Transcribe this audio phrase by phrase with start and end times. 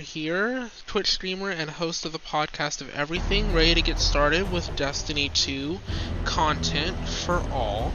[0.00, 4.74] here, Twitch streamer and host of the podcast of everything, ready to get started with
[4.74, 5.78] Destiny 2
[6.24, 7.92] content for all.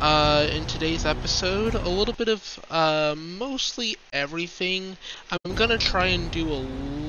[0.00, 4.96] Uh, in today's episode, a little bit of uh, mostly everything.
[5.44, 6.62] I'm gonna try and do a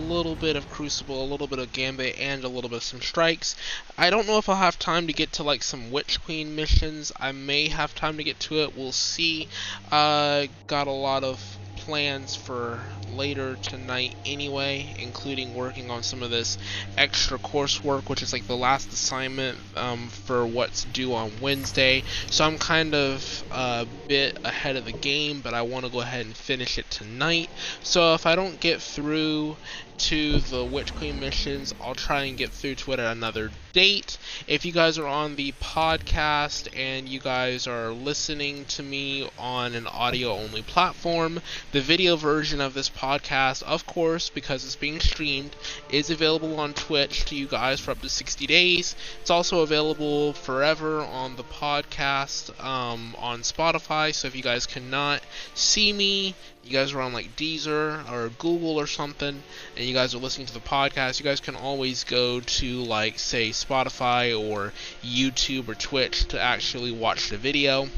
[0.09, 3.02] little bit of Crucible, a little bit of Gambit, and a little bit of some
[3.02, 3.55] strikes.
[4.00, 7.11] I don't know if I'll have time to get to like some Witch Queen missions.
[7.20, 8.75] I may have time to get to it.
[8.75, 9.47] We'll see.
[9.91, 11.39] Uh, got a lot of
[11.86, 12.79] plans for
[13.13, 16.57] later tonight anyway, including working on some of this
[16.97, 22.04] extra coursework, which is like the last assignment um, for what's due on Wednesday.
[22.29, 26.01] So I'm kind of a bit ahead of the game, but I want to go
[26.01, 27.50] ahead and finish it tonight.
[27.84, 29.57] So if I don't get through
[29.97, 31.74] to the Witch Queen missions.
[31.82, 34.17] I'll try and get through to it at another date.
[34.47, 39.73] If you guys are on the podcast and you guys are listening to me on
[39.73, 45.00] an audio only platform, the video version of this podcast, of course, because it's being
[45.00, 45.56] streamed,
[45.89, 48.95] is available on Twitch to you guys for up to 60 days.
[49.22, 54.14] It's also available forever on the podcast um, on Spotify.
[54.14, 55.22] So if you guys cannot
[55.56, 59.44] see me, you guys are on like Deezer or Google or something,
[59.75, 63.20] and you guys are listening to the podcast, you guys can always go to like
[63.20, 64.72] say Spotify or
[65.03, 67.89] YouTube or Twitch to actually watch the video.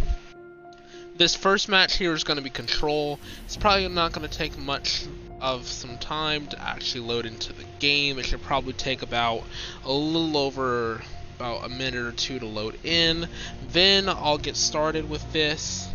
[1.16, 3.19] This first match here is going to be Control.
[3.45, 5.05] It's probably not going to take much
[5.39, 8.19] of some time to actually load into the game.
[8.19, 9.44] It should probably take about
[9.85, 11.02] a little over
[11.38, 13.27] about a minute or two to load in.
[13.69, 15.88] Then I'll get started with this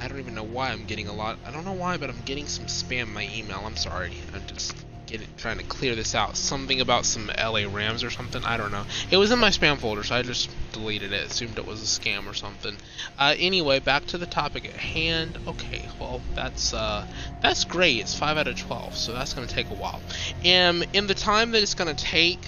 [0.00, 1.38] I don't even know why I'm getting a lot.
[1.46, 3.62] I don't know why, but I'm getting some spam in my email.
[3.64, 4.12] I'm sorry.
[4.34, 4.74] I'm just
[5.06, 6.36] getting trying to clear this out.
[6.36, 8.44] Something about some LA Rams or something.
[8.44, 8.84] I don't know.
[9.10, 11.30] It was in my spam folder, so I just deleted it.
[11.30, 12.76] Assumed it was a scam or something.
[13.18, 15.38] Uh, anyway, back to the topic at hand.
[15.46, 17.06] Okay, well that's uh,
[17.40, 18.00] that's great.
[18.00, 20.00] It's five out of twelve, so that's gonna take a while.
[20.44, 22.40] And in the time that it's gonna take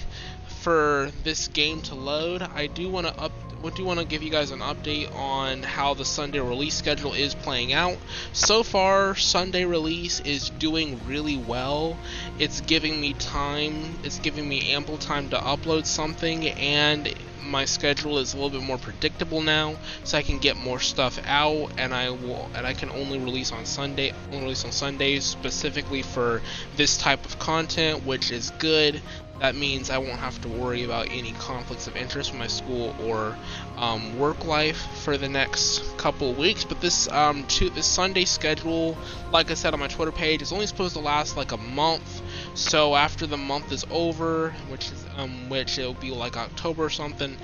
[0.61, 3.31] for this game to load, I do want to up
[3.61, 6.75] we do you want to give you guys an update on how the Sunday release
[6.75, 7.97] schedule is playing out.
[8.31, 11.97] So far, Sunday release is doing really well.
[12.37, 18.19] It's giving me time, it's giving me ample time to upload something, and my schedule
[18.19, 21.93] is a little bit more predictable now, so I can get more stuff out, and
[21.93, 26.41] I will, and I can only release on Sunday, only release on Sundays specifically for
[26.77, 29.01] this type of content, which is good
[29.39, 32.93] that means I won't have to worry about any conflicts of interest with my school
[33.01, 33.35] or
[33.77, 36.65] um, work life for the next couple of weeks.
[36.65, 38.97] But this um, to, this Sunday schedule,
[39.31, 42.21] like I said on my Twitter page, is only supposed to last like a month.
[42.53, 46.89] So after the month is over, which is um, which it'll be like October or
[46.89, 47.37] something,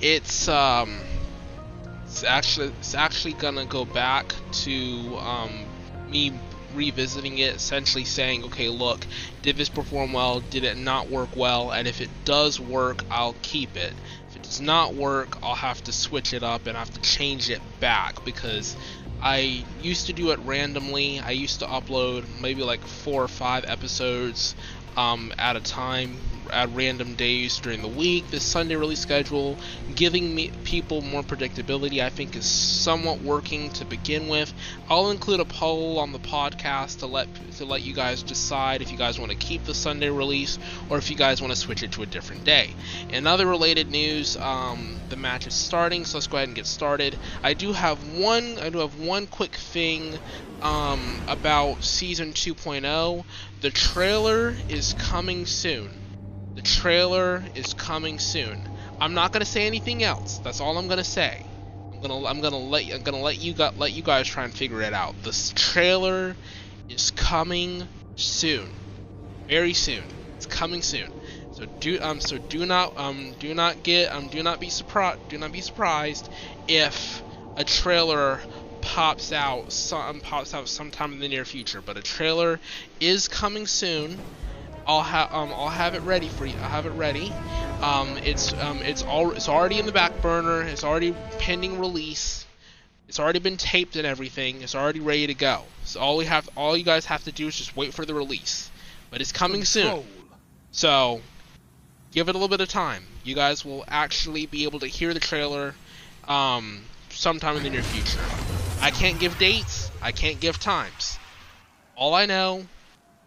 [0.00, 0.98] it's um,
[2.04, 5.50] it's actually it's actually gonna go back to um,
[6.08, 6.32] me
[6.74, 9.06] revisiting it, essentially saying, okay, look,
[9.42, 10.40] did this perform well?
[10.40, 11.70] Did it not work well?
[11.70, 13.92] And if it does work, I'll keep it.
[14.30, 17.00] If it does not work, I'll have to switch it up and I have to
[17.00, 18.76] change it back because
[19.22, 21.20] I used to do it randomly.
[21.20, 24.54] I used to upload maybe like four or five episodes
[24.96, 26.16] um, at a time
[26.52, 28.28] at random days during the week.
[28.30, 29.56] This Sunday release schedule,
[29.94, 34.52] giving me people more predictability, I think is somewhat working to begin with.
[34.88, 38.92] I'll include a poll on the podcast to let to let you guys decide if
[38.92, 40.58] you guys want to keep the Sunday release
[40.88, 42.70] or if you guys want to switch it to a different day.
[43.08, 46.66] In other related news, um, the match is starting, so let's go ahead and get
[46.66, 47.18] started.
[47.42, 48.58] I do have one.
[48.58, 50.18] I do have one quick thing
[50.62, 53.24] um, about season 2.0.
[53.60, 56.01] The trailer is coming soon.
[56.62, 58.68] The trailer is coming soon.
[59.00, 60.38] I'm not gonna say anything else.
[60.44, 61.42] That's all I'm gonna say.
[61.92, 64.54] I'm gonna I'm gonna let I'm gonna let you got let you guys try and
[64.54, 65.20] figure it out.
[65.24, 66.36] This trailer
[66.88, 68.68] is coming soon,
[69.48, 70.04] very soon.
[70.36, 71.08] It's coming soon.
[71.50, 75.18] So do um so do not um do not get um do not be surprised
[75.28, 76.28] do not be surprised
[76.68, 77.24] if
[77.56, 78.40] a trailer
[78.80, 81.82] pops out some pops out sometime in the near future.
[81.82, 82.60] But a trailer
[83.00, 84.22] is coming soon.
[84.86, 86.54] I'll have um, I'll have it ready for you.
[86.62, 87.32] I'll have it ready.
[87.80, 90.62] Um, it's um, it's all it's already in the back burner.
[90.62, 92.46] It's already pending release.
[93.08, 94.62] It's already been taped and everything.
[94.62, 95.64] It's already ready to go.
[95.84, 98.14] So all we have, all you guys have to do is just wait for the
[98.14, 98.70] release.
[99.10, 100.02] But it's coming Control.
[100.02, 100.06] soon.
[100.70, 101.20] So
[102.12, 103.04] give it a little bit of time.
[103.22, 105.74] You guys will actually be able to hear the trailer
[106.26, 108.20] um, sometime in the near future.
[108.80, 109.90] I can't give dates.
[110.00, 111.18] I can't give times.
[111.96, 112.64] All I know,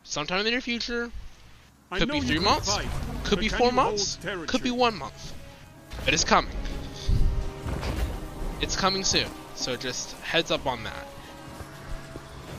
[0.04, 1.12] sometime in the near future,
[1.98, 2.74] could be three months.
[2.74, 2.88] Fight,
[3.24, 4.18] could be four months.
[4.48, 5.34] Could be one month.
[6.04, 6.52] But it's coming.
[8.62, 9.28] It's coming soon.
[9.56, 11.08] So just heads up on that.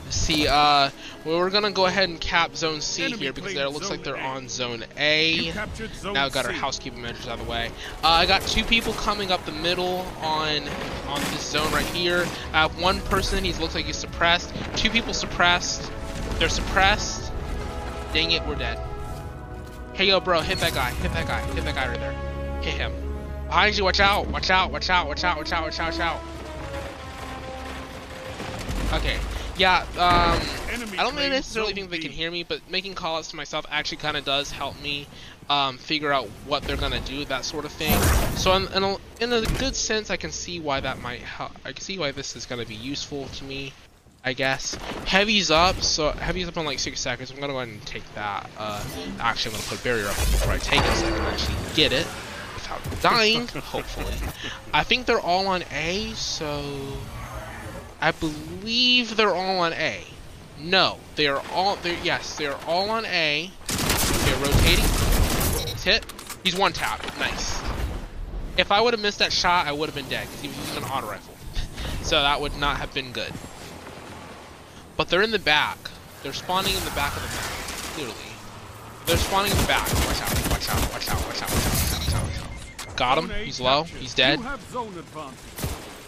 [0.09, 0.89] See, uh,
[1.25, 3.89] well, we're gonna go ahead and cap Zone C Enemy here because there it looks
[3.89, 4.21] like they're A.
[4.21, 5.51] on Zone A.
[5.51, 6.57] zone Now we've got our C.
[6.57, 7.71] housekeeping measures out of the way.
[8.03, 10.61] Uh, I got two people coming up the middle on
[11.07, 12.25] on this zone right here.
[12.53, 13.43] I have one person.
[13.43, 14.53] He looks like he's suppressed.
[14.77, 15.91] Two people suppressed.
[16.39, 17.31] They're suppressed.
[18.13, 18.79] Dang it, we're dead.
[19.97, 20.91] Hey yo, bro, hit that guy.
[20.91, 21.41] Hit that guy.
[21.53, 22.11] Hit that guy right there.
[22.61, 22.93] Hit him.
[23.47, 23.83] Behind you.
[23.83, 24.27] Watch out.
[24.27, 24.71] Watch out.
[24.71, 25.07] Watch out.
[25.07, 25.37] Watch out.
[25.37, 25.63] Watch out.
[25.63, 25.91] Watch out.
[25.91, 26.21] Watch out.
[28.93, 29.17] Okay.
[29.57, 29.79] Yeah.
[29.93, 30.39] Um.
[30.99, 33.97] I don't claims necessarily think they can hear me, but making callouts to myself actually
[33.97, 35.07] kind of does help me
[35.49, 37.99] um, figure out what they're gonna do, that sort of thing.
[38.35, 41.53] So in, in, a, in a good sense, I can see why that might help.
[41.65, 43.73] I can see why this is gonna be useful to me.
[44.27, 44.75] I guess
[45.05, 47.31] heavy's up, so heavy's up in like six seconds.
[47.31, 48.49] I'm gonna go ahead and take that.
[48.57, 48.83] Uh,
[49.21, 51.93] actually, I'm gonna put barrier up before I take it, so I can actually get
[51.93, 52.05] it
[52.53, 53.47] without dying.
[53.55, 54.13] hopefully,
[54.73, 56.61] I think they're all on A, so
[58.01, 60.03] I believe they're all on A.
[60.59, 61.77] No, they are all.
[61.77, 63.49] They're yes, they are all on A.
[63.69, 64.83] They're rotating.
[65.71, 66.05] It's hit.
[66.43, 67.01] He's one tap.
[67.17, 67.61] Nice.
[68.57, 70.57] If I would have missed that shot, I would have been dead because he was
[70.57, 71.33] using an auto rifle.
[72.01, 73.31] so that would not have been good.
[74.97, 75.77] But they're in the back.
[76.23, 77.45] They're spawning in the back of the map.
[77.93, 78.13] Clearly,
[79.05, 79.87] they're spawning in the back.
[79.87, 80.49] Watch out!
[80.49, 80.91] Watch out!
[80.91, 81.25] Watch out!
[81.27, 81.27] Watch out!
[81.27, 81.51] Watch out!
[81.51, 81.91] Watch out!
[81.91, 82.23] Watch out!
[82.23, 82.97] Watch out.
[82.97, 83.29] Got him.
[83.45, 83.83] He's low.
[83.83, 84.39] He's dead.
[84.39, 85.37] You have zone advantage.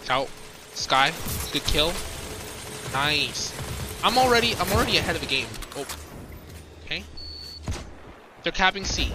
[0.01, 0.30] Watch out.
[0.74, 1.13] Sky.
[1.53, 1.94] Good kill.
[2.91, 3.53] Nice.
[4.03, 5.45] I'm already I'm already ahead of the game.
[5.75, 5.86] Oh.
[6.86, 7.03] Okay.
[8.44, 9.12] They're capping C.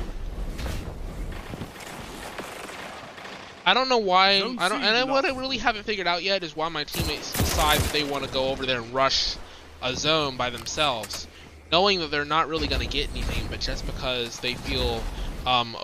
[3.67, 6.23] I don't know why Zone I don't and I, what I really haven't figured out
[6.23, 9.37] yet is why my teammates decide that they want to go over there and rush
[9.85, 11.29] a zone by themselves,
[11.71, 15.03] knowing that they're not really going to get anything, but just because they feel
[15.47, 15.77] um,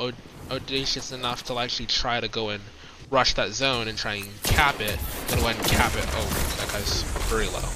[0.50, 2.62] audacious enough to actually try to go and
[3.10, 4.98] rush that zone and try and cap it,
[5.28, 6.06] then go ahead and cap it.
[6.12, 7.68] Oh, that guy's very low.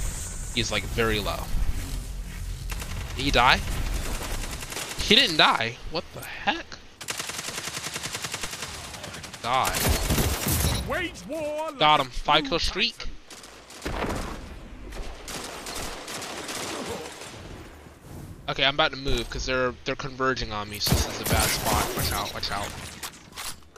[0.55, 1.45] He's like very low.
[3.17, 3.61] Did he die?
[5.03, 5.77] He didn't die.
[5.91, 6.65] What the heck?
[9.43, 9.79] God.
[10.89, 11.71] Wage war.
[11.71, 12.07] like Got him.
[12.07, 13.09] Five kill streak.
[18.47, 21.33] Okay, I'm about to move because they're they're converging on me, so this is a
[21.33, 21.97] bad spot.
[21.97, 22.35] Watch out!
[22.35, 22.69] Watch out!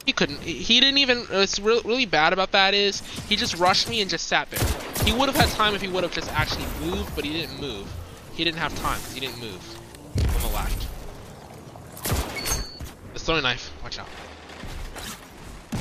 [0.05, 0.41] He couldn't.
[0.41, 1.19] He, didn't even.
[1.19, 4.49] Uh, what's re really bad about that is he just rushed me and just sat
[4.49, 4.65] there.
[5.05, 7.59] He would have had time if he would have just actually moved, but he didn't
[7.61, 7.91] move.
[8.33, 9.61] He didn't have time because he didn't move
[10.35, 10.87] on the left.
[13.13, 13.71] The throwing knife.
[13.83, 14.07] Watch out.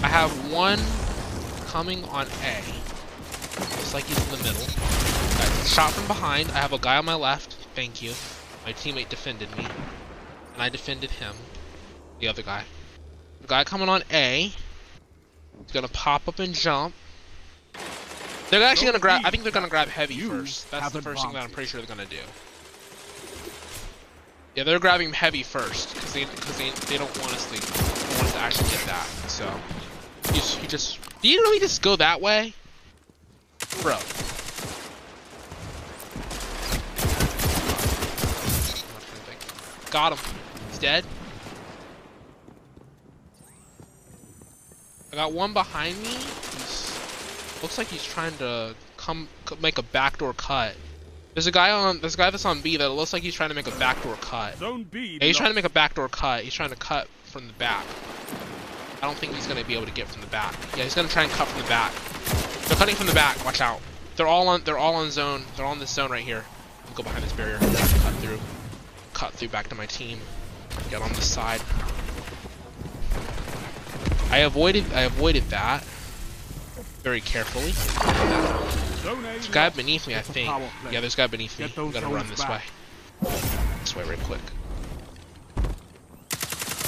[0.02, 0.78] I have one
[1.66, 2.62] coming on A.
[3.58, 4.66] Looks like he's in the middle.
[5.66, 6.50] Shot from behind.
[6.50, 7.54] I have a guy on my left.
[7.74, 8.12] Thank you.
[8.66, 9.64] My teammate defended me.
[10.54, 11.36] And I defended him.
[12.18, 12.64] The other guy.
[13.40, 14.50] The guy coming on A.
[15.62, 16.92] He's gonna pop up and jump.
[18.50, 19.22] They're actually gonna grab.
[19.24, 20.68] I think they're gonna grab heavy You first.
[20.72, 22.16] That's the first thing that I'm pretty sure they're gonna do.
[24.56, 28.16] Yeah, they're grabbing heavy first because they because they, they don't want us to don't
[28.16, 29.06] want us to actually get that.
[29.28, 29.44] So
[30.28, 32.52] You, just, he just did you really just go that way,
[33.82, 33.98] bro?
[39.96, 40.18] Got him.
[40.68, 41.06] He's dead.
[45.10, 46.10] I got one behind me.
[46.10, 49.26] He's looks like he's trying to come
[49.62, 50.76] make a backdoor cut.
[51.32, 53.48] There's a guy on there's a guy that's on B that looks like he's trying
[53.48, 54.58] to make a backdoor cut.
[54.58, 55.16] Zone B.
[55.18, 56.44] Yeah, he's trying to make a backdoor cut.
[56.44, 57.86] He's trying to cut from the back.
[59.00, 60.54] I don't think he's gonna be able to get from the back.
[60.76, 61.94] Yeah, he's gonna try and cut from the back.
[62.68, 63.42] They're cutting from the back.
[63.46, 63.80] Watch out.
[64.16, 64.62] They're all on.
[64.62, 65.44] They're all on zone.
[65.56, 66.44] They're on this zone right here.
[66.86, 67.56] I'll go behind this barrier.
[67.56, 68.38] Cut through.
[69.16, 70.20] Cut through back to my team.
[70.90, 71.62] Get on the side.
[74.30, 74.92] I avoided.
[74.92, 75.82] I avoided that
[77.02, 77.72] very carefully.
[79.32, 80.50] There's a guy beneath me, I think.
[80.92, 81.72] Yeah, there's a guy beneath me.
[81.78, 82.60] I'm gonna run this way.
[83.80, 84.42] This way real quick.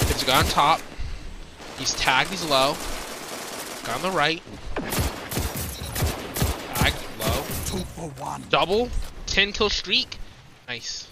[0.08, 0.82] There's a guy on top.
[1.78, 2.76] He's tagged, he's low.
[3.85, 4.42] Guy on the right.
[6.75, 7.42] Tagged, low.
[7.64, 8.44] Two for one.
[8.50, 8.90] Double.
[9.25, 10.18] 10 kill streak.
[10.68, 11.08] Nice.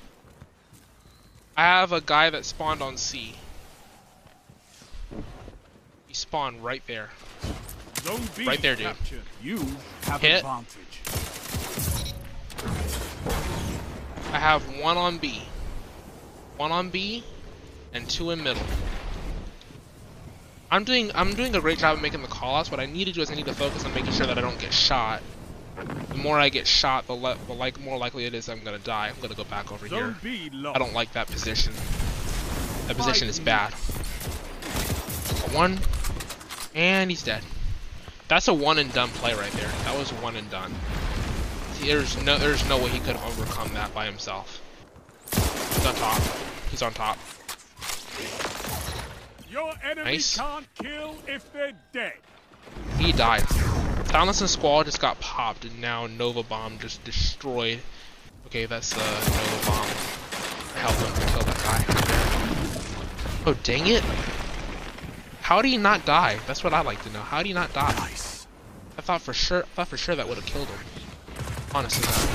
[1.56, 3.34] I have a guy that spawned on C.
[6.06, 7.08] He spawned right there.
[8.02, 8.46] Zone B.
[8.46, 8.86] Right there, dude.
[8.86, 9.22] captured.
[9.42, 9.58] You
[10.02, 10.44] have Hit.
[10.44, 11.02] advantage.
[14.32, 15.42] I have one on B.
[16.58, 17.24] One on B
[17.94, 18.62] and two in middle.
[20.70, 22.70] I'm doing I'm doing a great job of making the callouts.
[22.70, 24.40] What I need to do is I need to focus on making sure that I
[24.42, 25.22] don't get shot.
[26.08, 28.78] The more I get shot, the, le- the like more likely it is I'm gonna
[28.78, 29.08] die.
[29.14, 29.98] I'm gonna go back over here.
[29.98, 30.76] Zone B lost.
[30.76, 31.72] I don't like that position.
[32.86, 33.72] That position is bad.
[35.54, 35.78] One,
[36.74, 37.42] and he's dead.
[38.28, 39.68] That's a one and done play right there.
[39.84, 40.72] That was one and done.
[41.80, 44.62] there's no there's no way he could have overcome that by himself.
[45.32, 46.22] He's on top.
[46.70, 47.18] He's on top.
[49.50, 50.36] Your enemy Nice.
[50.36, 52.14] can't kill if they're dead.
[52.98, 53.44] He died.
[54.14, 57.80] And Squall just got popped, and now Nova Bomb just destroyed.
[58.46, 59.86] Okay, that's the Nova Bomb.
[60.76, 61.84] Help him kill that guy.
[63.46, 64.02] Oh, dang it!
[65.40, 66.38] How did he not die?
[66.46, 67.20] That's what I'd like to know.
[67.20, 67.92] How did he not die?
[67.92, 68.46] Nice.
[68.98, 70.78] I thought for sure, I thought for sure that would have killed him.
[71.74, 72.26] Honestly, that.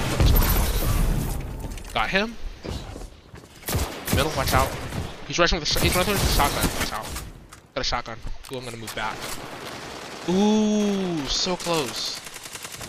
[1.93, 2.35] Got him.
[4.15, 4.69] Middle, watch out.
[5.27, 6.69] He's rushing with a he's running with a shotgun.
[6.79, 7.05] Watch out.
[7.75, 8.17] Got a shotgun.
[8.51, 9.17] Ooh, I'm gonna move back.
[10.29, 12.19] Ooh, so close.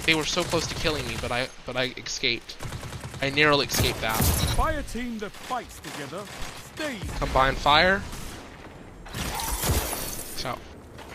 [0.05, 2.57] They were so close to killing me, but I but I escaped.
[3.23, 4.21] I narrowly escaped that.
[4.57, 6.25] By a team that fights together,
[6.75, 7.19] stays.
[7.19, 8.03] Combine fire.
[10.45, 10.59] Out.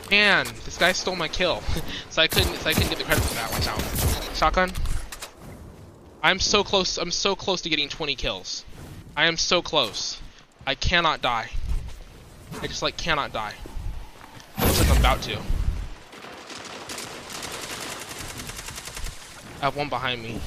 [0.10, 1.62] Man, this guy stole my kill.
[2.10, 3.52] so I couldn't so I couldn't get the credit for that.
[3.52, 4.36] Watch out.
[4.38, 4.72] Shotgun.
[6.24, 8.64] I'm so close I'm so close to getting 20 kills.
[9.18, 10.22] I am so close.
[10.66, 11.50] I cannot die.
[12.62, 13.54] I just like cannot die.
[14.60, 15.38] Looks like I'm about to.
[19.62, 20.40] I have one behind me.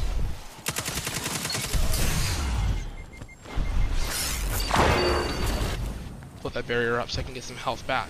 [6.40, 8.09] Put that barrier up so I can get some health back.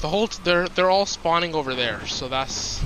[0.00, 2.80] The whole t- they're they're all spawning over there, so that's.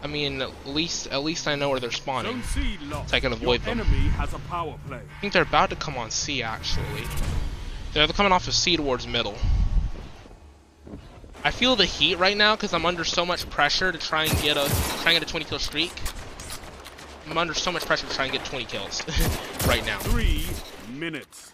[0.00, 2.42] I mean, at least at least I know where they're spawning.
[2.42, 2.60] So
[3.12, 3.80] I can Your avoid them.
[3.80, 4.98] enemy has a power play.
[4.98, 6.84] I think they're about to come on C actually.
[7.94, 9.36] They're coming off of C towards middle.
[11.44, 14.42] I feel the heat right now because I'm under so much pressure to try and
[14.42, 14.68] get a
[15.02, 15.92] try and get a 20 kill streak.
[17.30, 19.02] I'm under so much pressure to try and get 20 kills
[19.66, 19.98] right now.
[19.98, 20.44] Three
[20.92, 21.52] minutes.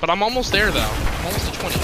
[0.00, 0.80] But I'm almost there though.
[0.80, 1.74] I'm almost to 20.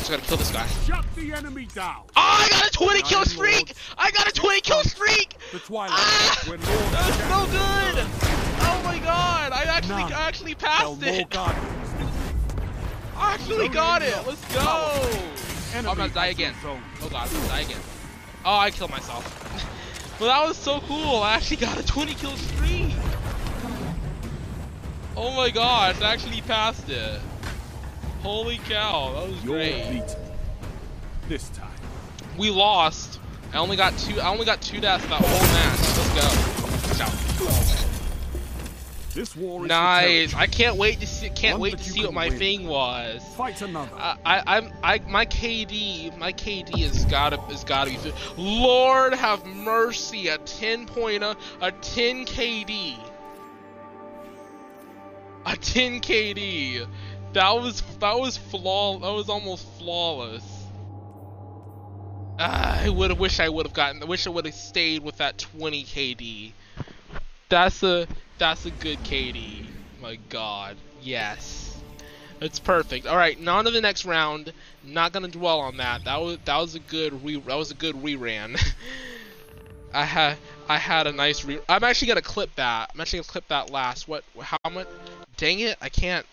[0.00, 0.66] Just gotta kill this guy.
[0.86, 2.02] Shut the enemy down.
[2.08, 3.74] Oh, I got a 20 kill streak!
[3.96, 5.36] I got a 20 kill streak!
[5.52, 5.90] The Twilight.
[5.92, 6.42] Ah!
[6.46, 8.06] That's so good!
[8.62, 9.52] Oh my god!
[9.52, 11.36] I actually I actually passed it!
[11.36, 14.16] I actually got it!
[14.26, 15.39] Let's go!
[15.74, 16.54] I'm gonna die again.
[16.64, 16.78] Oh
[17.10, 17.80] god, I'm gonna die again.
[18.44, 19.24] Oh, I killed myself.
[20.20, 21.16] well, that was so cool.
[21.22, 22.92] I actually got a 20 kill streak.
[25.16, 27.20] Oh my gosh, I actually passed it.
[28.22, 29.90] Holy cow, that was You're great.
[29.92, 30.16] beaten.
[31.28, 31.70] This time.
[32.38, 33.20] We lost.
[33.52, 34.20] I only got two.
[34.20, 35.80] I only got two deaths that whole match.
[35.96, 37.04] Let's go.
[37.04, 37.79] Out.
[39.14, 40.34] This war is Nice.
[40.34, 41.30] I can't wait to see.
[41.30, 42.38] Can't One wait to see what my win.
[42.38, 43.22] thing was.
[43.36, 43.90] Fight another.
[43.96, 48.12] I, I, I'm, I, my KD, my KD has gotta, has gotta be.
[48.36, 52.96] Lord have mercy, a 10 pointer, a 10 KD,
[55.46, 56.86] a 10 KD.
[57.32, 60.44] That was, that was flaw, that was almost flawless.
[62.38, 64.02] Ah, I would have wish I would have gotten.
[64.02, 66.52] I wish I would have stayed with that 20 KD.
[67.50, 68.06] That's a,
[68.40, 69.66] that's a good KD.
[70.00, 71.78] My God, yes.
[72.40, 73.06] It's perfect.
[73.06, 74.54] All right, now on to the next round.
[74.82, 76.04] Not gonna dwell on that.
[76.04, 78.58] That was that was a good re that was a good reran.
[79.92, 81.60] I had I had a nice re.
[81.68, 82.90] I'm actually gonna clip that.
[82.94, 84.08] I'm actually gonna clip that last.
[84.08, 84.24] What?
[84.40, 84.88] How much?
[85.36, 85.76] Dang it!
[85.82, 86.24] I can't.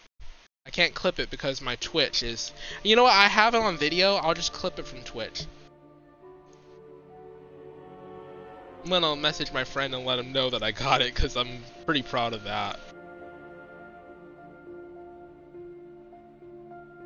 [0.65, 2.53] I can't clip it because my Twitch is.
[2.83, 3.13] You know what?
[3.13, 4.15] I have it on video.
[4.15, 5.45] I'll just clip it from Twitch.
[8.87, 11.59] I'm gonna message my friend and let him know that I got it because I'm
[11.85, 12.79] pretty proud of that.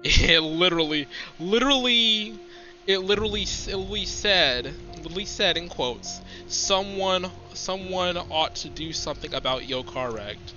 [0.03, 1.07] It literally,
[1.39, 2.39] literally,
[2.85, 9.33] it literally, it literally said, literally said in quotes, someone, someone ought to do something
[9.33, 10.53] about Yokar Wrecked.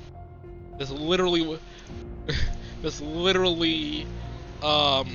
[0.78, 1.58] This literally,
[2.82, 4.06] that's literally,
[4.62, 5.08] um,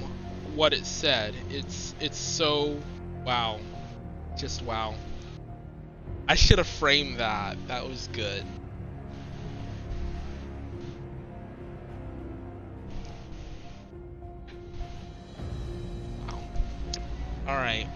[0.55, 1.35] what it said.
[1.51, 2.79] It's, it's so,
[3.25, 3.59] wow,
[4.37, 4.95] just wow.
[6.29, 7.57] I should have framed that.
[7.67, 8.45] That was good.
[17.47, 17.87] Alright.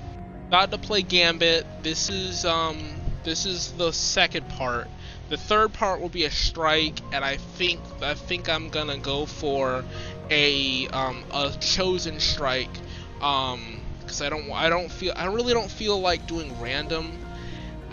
[0.48, 1.68] About to play Gambit.
[1.84, 4.90] This is um this is the second part.
[5.30, 9.28] The third part will be a strike, and I think I think I'm gonna go
[9.28, 9.86] for
[10.32, 12.82] a um a chosen strike.
[13.22, 17.23] Um because I don't I don't feel I really don't feel like doing random.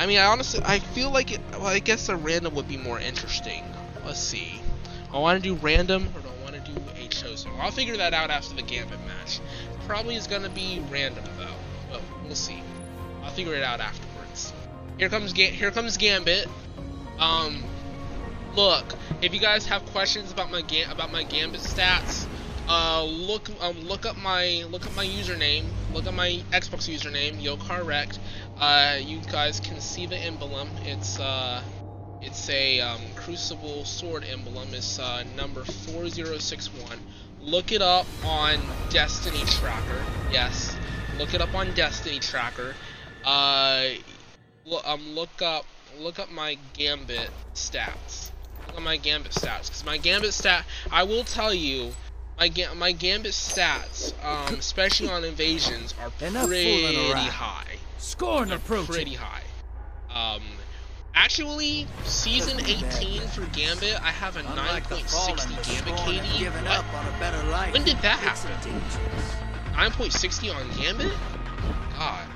[0.00, 2.78] I mean I honestly I feel like it well I guess a random would be
[2.78, 3.62] more interesting.
[4.02, 4.62] Let's see.
[5.12, 7.50] I want to do random or do I want to do a chosen?
[7.61, 9.40] I'll figure that out after the Gambit match.
[9.87, 11.54] Probably is gonna be random though,
[11.90, 12.62] but we'll see.
[13.23, 14.54] I'll figure it out afterwards.
[14.97, 16.49] Here comes Ga- here comes Gambit.
[17.19, 17.62] Um,
[18.54, 22.26] look, if you guys have questions about my ga- about my Gambit stats,
[22.69, 27.42] uh, look um look up my look up my username, look up my Xbox username,
[27.42, 28.19] YoCarRect.
[28.61, 30.69] Uh, you guys can see the emblem.
[30.85, 31.62] It's uh,
[32.21, 34.69] it's a um, Crucible sword emblem.
[34.73, 36.99] It's uh, number 4061.
[37.40, 38.59] Look it up on
[38.90, 40.05] Destiny Tracker.
[40.31, 40.76] Yes,
[41.17, 42.75] look it up on Destiny Tracker.
[43.25, 43.93] Uh,
[44.67, 45.64] look, um, look up
[45.99, 48.31] look up my Gambit stats.
[48.67, 50.67] Look up my Gambit stats, because my Gambit stat.
[50.93, 51.93] I will tell you.
[52.38, 56.33] My, ga- my Gambit stats, um, especially on invasions, are pretty
[57.29, 58.87] high Scorn are approaching.
[58.95, 59.42] pretty high.
[60.12, 60.42] Um,
[61.14, 66.25] actually, season 18 for Gambit, I have a Unlike the fallen, 9.60 Gambit scorn have
[66.25, 66.38] KD.
[66.38, 67.73] given up on a better life.
[67.75, 68.73] When did that It's happen?
[68.73, 69.35] dangerous.
[69.75, 71.12] 9.60 on Gambit?
[71.99, 72.26] God.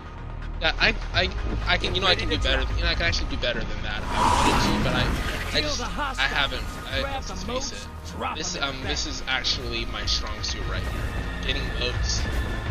[0.60, 1.30] Yeah, I, I,
[1.66, 2.60] I can, you know, I can do better.
[2.76, 5.58] You know, I can actually do better than that if I wanted to, but I,
[5.58, 6.62] I just, I haven't.
[6.86, 7.84] I, Grab let's the just motes, face
[8.20, 8.36] it.
[8.36, 11.02] This, um, this is actually my strong suit right here.
[11.46, 12.22] Getting votes,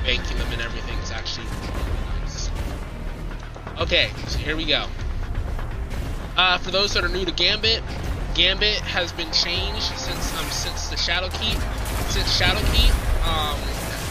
[0.05, 2.02] banking them, and everything is actually nice.
[3.79, 4.85] Okay, so here we go.
[6.37, 7.81] Uh, for those that are new to Gambit,
[8.35, 11.57] Gambit has been changed since um since the Shadowkeep
[12.13, 12.93] since Shadowkeep
[13.25, 13.57] um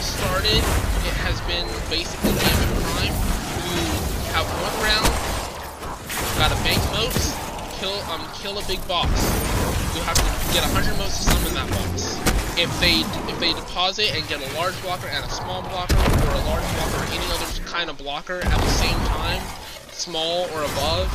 [0.02, 0.58] started.
[0.58, 3.14] It has been basically Gambit Prime.
[3.14, 5.06] You have one round,
[6.42, 7.30] gotta bank motes,
[7.78, 9.14] kill um kill a big boss.
[9.94, 12.41] You have to get 100 motes to summon that boss.
[12.56, 13.00] If they
[13.32, 16.64] if they deposit and get a large blocker and a small blocker, or a large
[16.74, 19.42] blocker or any other kind of blocker at the same time,
[19.90, 21.08] small or above,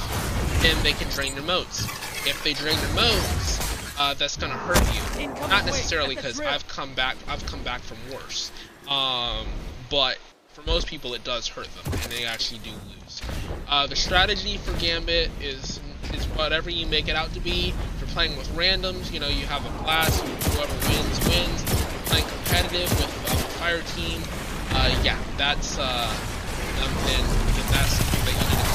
[0.62, 1.86] then they can drain their motes.
[2.26, 3.60] If they drain their motes,
[4.00, 5.24] uh, that's gonna hurt you.
[5.24, 6.40] Incoming Not necessarily because.
[6.40, 7.18] I've come back.
[7.28, 8.52] I've come back from worse.
[8.88, 9.46] Um,
[9.90, 10.18] but
[10.54, 13.22] for most people, it does hurt them, and they actually do lose.
[13.68, 15.80] Uh, the strategy for Gambit is
[16.14, 17.74] is whatever you make it out to be.
[18.18, 20.24] Playing with randoms, you know you have a blast.
[20.26, 21.62] Whoever wins wins.
[21.70, 24.24] You're playing competitive with a fire team,
[24.72, 28.66] uh, yeah, that's uh, um, then, then that's something that you need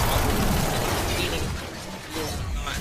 [1.27, 1.43] to.
[1.43, 2.79] Teaming or whatnot.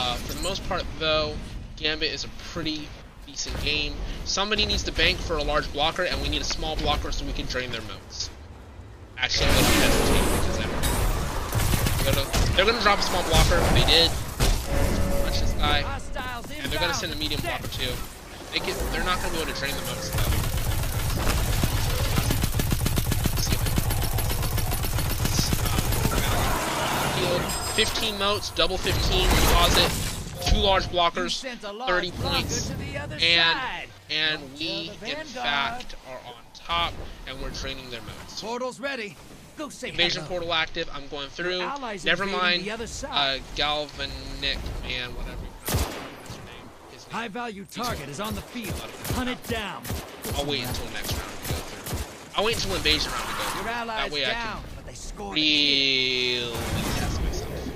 [0.00, 1.34] Uh, for the most part, though,
[1.76, 2.88] Gambit is a pretty
[3.26, 3.92] decent game.
[4.24, 7.26] Somebody needs to bank for a large blocker, and we need a small blocker so
[7.26, 8.30] we can drain their motes.
[9.18, 10.56] Actually, I'm gonna hesitate because
[12.02, 13.60] they're gonna, they're gonna drop a small blocker.
[13.74, 14.10] They did.
[15.24, 15.82] Watch this guy,
[16.68, 17.90] and they're gonna send a medium blocker too.
[18.52, 20.18] They get, they're not gonna be able to drain the motes though.
[27.24, 32.74] I- 15 motes, double 15, deposit, two large blockers, sent a large 30 points, to
[32.74, 33.58] the other and
[34.10, 36.92] and we in fact are on top,
[37.26, 38.42] and we're draining their motes.
[38.42, 39.16] Portal's ready.
[39.56, 40.88] Go save Invasion portal active.
[40.94, 41.66] I'm going through.
[42.04, 42.62] Never mind.
[42.62, 43.40] the other side.
[43.40, 45.40] Uh, Galvanic man, whatever.
[45.66, 46.70] His name.
[46.90, 46.97] His name.
[47.10, 48.78] High value target is on the field.
[49.16, 49.82] Hunt it down.
[50.36, 52.36] I'll wait until the next round to go through.
[52.36, 53.62] I'll wait until invasion round to go through.
[53.62, 55.34] Your allies that way I down, but they can scored.
[55.34, 56.52] really
[57.00, 57.70] test myself.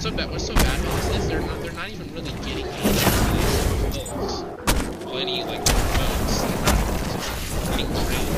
[0.00, 0.30] So bad.
[0.32, 1.60] What's so bad about this is they're not.
[1.62, 2.92] They're not even really getting any
[3.92, 4.42] kills.
[5.04, 6.42] Well, any like votes.
[6.42, 8.34] They're not getting trained.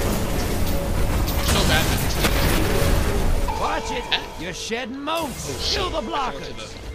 [1.49, 4.05] So bad that Watch it.
[4.13, 4.21] Eh?
[4.41, 5.49] You're shedding motes.
[5.49, 6.88] Oh, Kill the fell into blockers.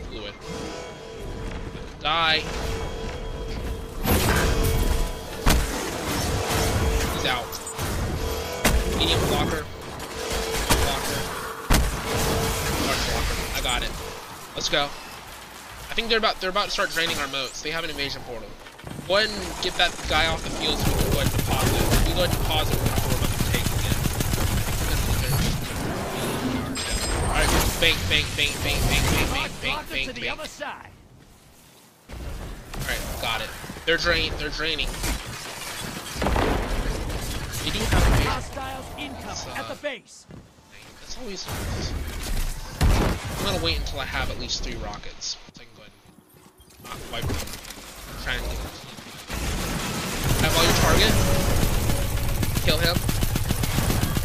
[2.03, 2.43] Die.
[7.13, 7.47] He's out.
[8.97, 9.63] Medium blocker.
[10.83, 11.19] Blocker.
[12.83, 13.37] Large blocker.
[13.55, 13.91] I got it.
[14.53, 14.83] Let's go.
[14.83, 17.61] I think they're about they're about to start draining our motes.
[17.61, 18.49] They have an invasion portal.
[19.07, 21.37] Go ahead and get that guy off the field so we can go ahead and
[21.37, 21.71] deposit.
[22.03, 23.95] We go ahead and deposit, we're about to take again.
[27.31, 27.47] Alright,
[27.79, 30.92] bank, bank, bank, bank, bank, bank, bank, bank, bank, bank.
[33.23, 33.39] Other side.
[33.39, 33.49] Alright, got it.
[33.85, 34.87] They're drain they're draining.
[37.63, 38.13] They do have a.
[38.23, 40.25] Hostiles incoming It's, at the uh, base.
[41.01, 41.47] That's always
[43.39, 45.37] I'm gonna wait until I have at least three rockets.
[45.53, 45.93] So I can go ahead
[46.77, 47.35] and not wipe them.
[48.23, 48.71] Try and get them.
[50.43, 51.13] Have all your target.
[52.63, 52.95] Kill him.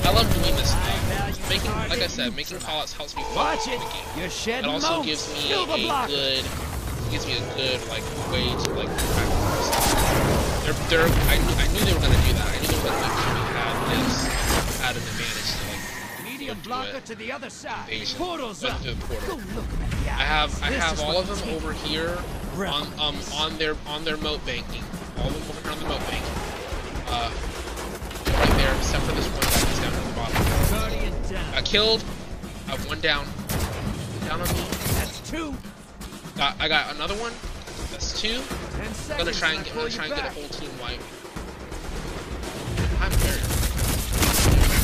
[0.04, 1.48] I love doing this stuff.
[1.48, 4.58] Making like I said, making callouts helps me Watch focus on the game.
[4.58, 5.66] It also gives me a
[6.06, 6.44] good
[7.10, 9.68] gives me a good like way to like practice.
[10.64, 12.48] They're, they're, I, knew, I knew they were gonna do that.
[12.48, 14.26] I knew they were gonna make we had this
[14.80, 17.88] had an advantage to like Medium blocker to the other side.
[17.90, 18.18] Invasion.
[18.18, 18.82] Portal's up.
[18.82, 19.36] the portal.
[19.36, 22.18] Go look at the I have I have all of them over here
[22.58, 24.84] on um on their on their mote banking.
[25.18, 26.32] All of them over here on the mote banking.
[27.08, 27.30] Uh,
[28.26, 30.90] right there, except for this one guy who's down at the bottom.
[30.90, 31.52] Guardian down.
[31.54, 32.04] Got killed.
[32.66, 33.26] I have one down.
[34.26, 34.64] Down on me.
[34.98, 35.54] That's two.
[36.38, 37.32] Got I got another one.
[37.90, 38.40] That's two.
[39.10, 41.00] I'm gonna try and get, I'm gonna try and get a whole team wipe.
[43.02, 43.42] I'm very.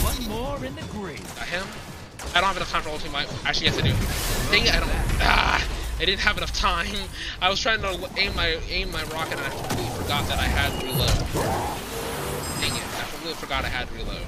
[0.02, 1.22] One more in the grave.
[1.36, 1.64] Got him.
[2.34, 3.12] I don't have enough time for ultimate.
[3.12, 3.94] My, actually, yes, I do.
[4.50, 4.90] Dang it, I don't.
[5.22, 5.64] Ah,
[6.00, 6.90] I didn't have enough time.
[7.40, 10.50] I was trying to aim my aim my rocket, and I completely forgot that I
[10.50, 11.14] had reload.
[12.58, 14.26] Dang it, I completely forgot I had reload.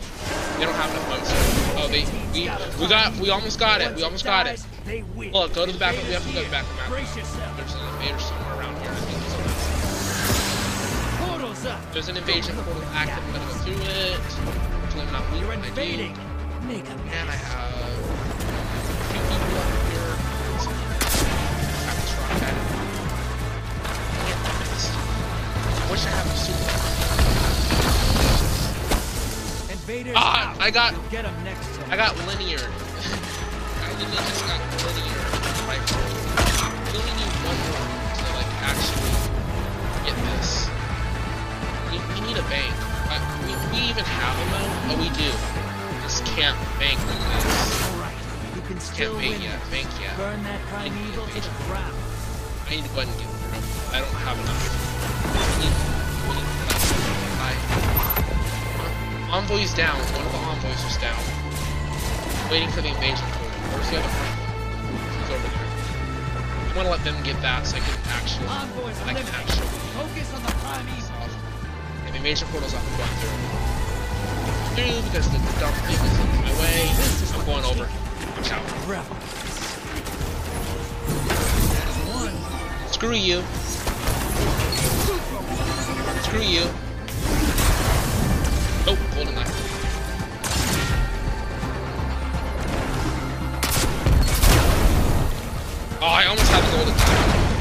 [0.59, 1.33] They don't have enough motes.
[1.75, 2.47] Oh, they we
[2.81, 3.97] we got we almost got it.
[3.97, 4.65] We almost got it.
[4.87, 5.33] They win.
[5.33, 5.95] Look, go to the back.
[5.97, 6.91] We have to go to the back of the map.
[6.91, 8.91] There's an invader somewhere around here.
[8.91, 9.67] I think it's on this.
[11.27, 11.81] Portals up.
[11.93, 13.19] There's an invasion portal active.
[13.27, 14.15] I'm gonna go through it.
[14.15, 16.15] Hopefully I'm not You're invading.
[16.69, 17.91] Make a And I have a
[19.11, 20.15] few people up here.
[21.83, 22.55] Have this rocket.
[24.23, 24.41] Damn,
[25.83, 26.71] I wish I had a super.
[29.73, 30.55] Invaders Ah.
[30.61, 31.91] I got- You'll next time.
[31.91, 32.63] I got linear.
[33.97, 34.05] You
[42.23, 42.75] need a bank.
[43.09, 44.45] Uh, we, we even have a.
[44.93, 45.33] Oh, we do.
[46.03, 47.45] Just can't bank with this.
[47.89, 48.13] All right.
[48.55, 49.61] You can still bank yet.
[49.71, 50.19] Bank yet.
[50.21, 53.57] I need to go ahead and get through.
[53.97, 54.61] I don't have enough.
[55.57, 55.73] We
[56.29, 56.37] we
[59.33, 59.97] envoy's down.
[59.97, 61.17] One of the envoys is down.
[62.51, 63.46] Waiting for the invasion.
[63.73, 64.31] Where's the other one?
[65.17, 65.67] He's over there.
[65.67, 69.67] I want to let them get that so I can actually, Envoys I can actually
[69.97, 71.17] Focus on the primeval.
[71.25, 71.33] off.
[72.05, 73.33] And the invasion portal's up and going through.
[74.77, 76.85] Through because the dump thing is in my way.
[77.33, 77.89] I'm going over.
[78.37, 78.65] Watch out.
[78.87, 79.17] Rebel.
[82.93, 83.43] Screw you.
[86.25, 86.65] Screw you.
[88.89, 89.66] Oh, golden knife.
[95.99, 97.57] Oh, I almost had the golden knife.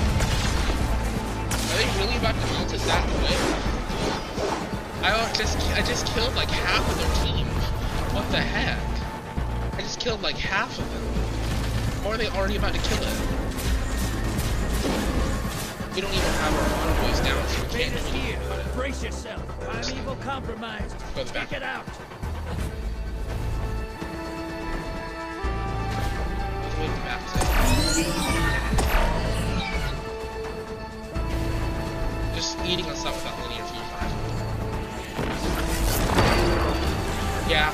[1.71, 3.39] Are they really about to melt it that quick?
[5.01, 7.47] I just I just killed like half of their team.
[8.13, 8.81] What the heck?
[9.77, 12.05] I just killed like half of them.
[12.05, 13.17] Or are they already about to kill it?
[15.95, 18.37] We don't even have our envoys down, so we can't do anything here.
[18.37, 18.73] it.
[18.75, 19.41] Brace yourself.
[19.61, 20.95] Primeval compromised.
[21.15, 21.53] Go the back.
[21.53, 21.85] It out.
[32.35, 34.11] Just eating us up without linear feedback.
[37.49, 37.71] Yeah.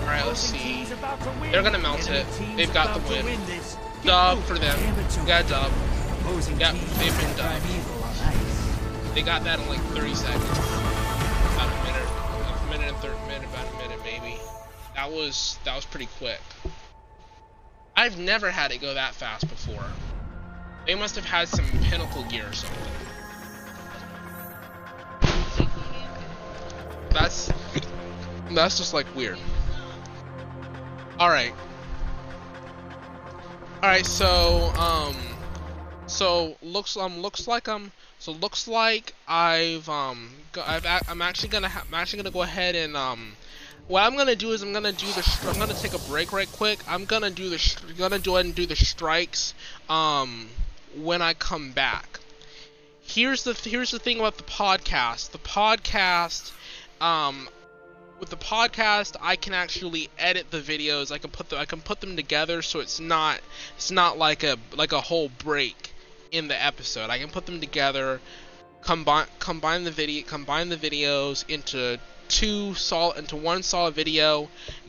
[0.00, 0.86] Alright, let's see.
[1.50, 2.26] They're gonna melt it.
[2.56, 3.38] They've got the win.
[4.02, 4.78] Dub for them.
[5.20, 5.70] We got dub.
[6.58, 7.80] Yep, they've been ice.
[9.12, 10.42] They got that in like 30 seconds.
[11.52, 14.40] About a minute, a minute and 30 minute, about a minute maybe.
[14.94, 16.40] That was that was pretty quick.
[18.00, 19.84] I've never had it go that fast before.
[20.86, 22.92] They must have had some pinnacle gear or something.
[27.10, 27.52] That's
[28.52, 29.38] that's just like weird.
[31.18, 31.52] All right.
[33.82, 35.14] All right, so um
[36.06, 41.70] so looks um looks like um so looks like I've um I've I'm actually gonna
[41.70, 43.36] I'm actually gonna go ahead and um
[43.90, 46.50] what I'm gonna do is I'm gonna do the I'm gonna take a break right
[46.52, 46.78] quick.
[46.86, 49.52] I'm gonna do the gonna go ahead and do the strikes
[49.88, 50.48] um
[50.96, 52.20] when I come back.
[53.02, 55.32] Here's the here's the thing about the podcast.
[55.32, 56.52] The podcast
[57.00, 57.48] um
[58.20, 61.10] with the podcast I can actually edit the videos.
[61.10, 63.40] I can put the, I can put them together so it's not
[63.74, 65.92] it's not like a like a whole break
[66.30, 67.10] in the episode.
[67.10, 68.20] I can put them together,
[68.82, 71.98] combine combine the video combine the videos into
[72.30, 74.48] two solid into one solid video,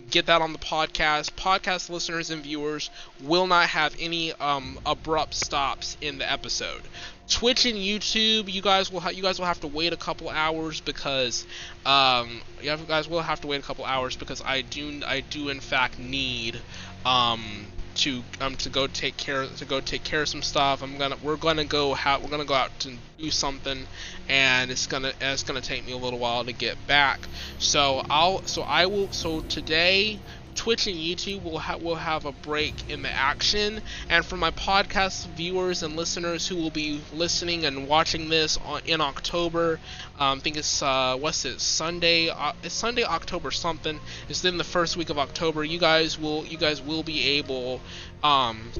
[0.09, 1.31] get that on the podcast.
[1.31, 2.89] Podcast listeners and viewers
[3.21, 6.81] will not have any um, abrupt stops in the episode.
[7.27, 10.29] Twitch and YouTube, you guys will ha- you guys will have to wait a couple
[10.29, 11.45] hours because
[11.85, 15.49] um, you guys will have to wait a couple hours because I do I do
[15.49, 16.59] in fact need
[17.05, 20.81] um, to um to go take care to go take care of some stuff.
[20.81, 23.87] I'm gonna we're gonna go out we're gonna go out to do something,
[24.27, 27.29] and it's gonna it's gonna take me a little while to get back.
[27.57, 30.21] So I'll so I will so today.
[30.55, 34.51] Twitch and YouTube will ha- will have a break in the action, and for my
[34.51, 39.79] podcast viewers and listeners who will be listening and watching this on, in October,
[40.19, 42.29] um, I think it's uh, what's it Sunday?
[42.29, 43.99] Uh, it's Sunday, October something.
[44.29, 45.63] It's in the first week of October.
[45.63, 47.81] You guys will you guys will be able,
[48.23, 48.71] um,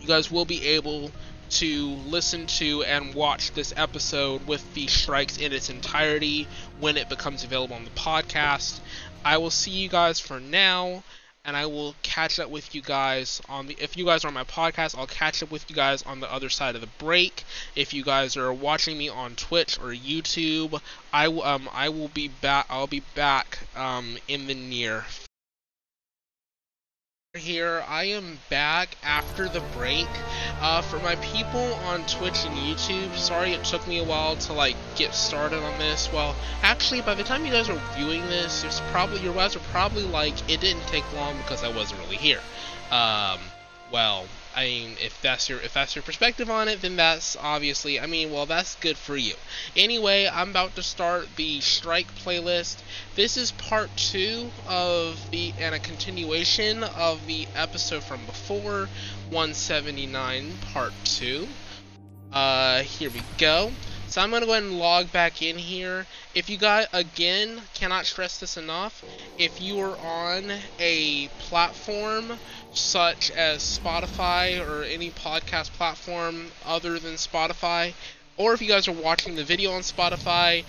[0.00, 1.10] you guys will be able
[1.50, 6.48] to listen to and watch this episode with the strikes in its entirety
[6.80, 8.80] when it becomes available on the podcast.
[9.24, 11.02] I will see you guys for now.
[11.44, 13.76] and I will catch up with you guys on the.
[13.80, 16.32] If you guys are on my podcast, I'll catch up with you guys on the
[16.32, 17.44] other side of the break.
[17.74, 20.80] If you guys are watching me on Twitch or YouTube,
[21.12, 22.66] I um I will be back.
[22.70, 25.04] I'll be back um in the near
[27.38, 27.82] here.
[27.88, 30.06] I am back after the break.
[30.60, 34.52] Uh, for my people on Twitch and YouTube, sorry it took me a while to
[34.52, 36.12] like get started on this.
[36.12, 39.60] Well, actually, by the time you guys are viewing this, it's probably your guys are
[39.70, 42.40] probably like it didn't take long because I wasn't really here.
[42.90, 43.40] Um,
[43.92, 44.26] well,
[44.56, 48.06] I mean, if that's your if that's your perspective on it, then that's obviously, I
[48.06, 49.34] mean, well, that's good for you.
[49.76, 52.78] Anyway, I'm about to start the strike playlist.
[53.14, 58.88] This is part two of the and a continuation of the episode from before,
[59.30, 61.46] 179, part two.
[62.32, 63.70] Uh, here we go.
[64.08, 66.06] So I'm gonna go ahead and log back in here.
[66.34, 69.02] If you got again, cannot stress this enough.
[69.38, 72.38] If you are on a platform
[72.74, 77.92] such as Spotify or any podcast platform other than Spotify,
[78.36, 80.64] or if you guys are watching the video on Spotify,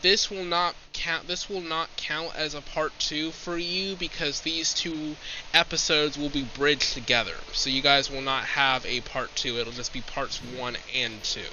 [0.00, 1.26] this will not count.
[1.28, 5.16] This will not count as a part two for you because these two
[5.52, 7.34] episodes will be bridged together.
[7.52, 9.58] So you guys will not have a part two.
[9.58, 11.50] It'll just be parts one and two.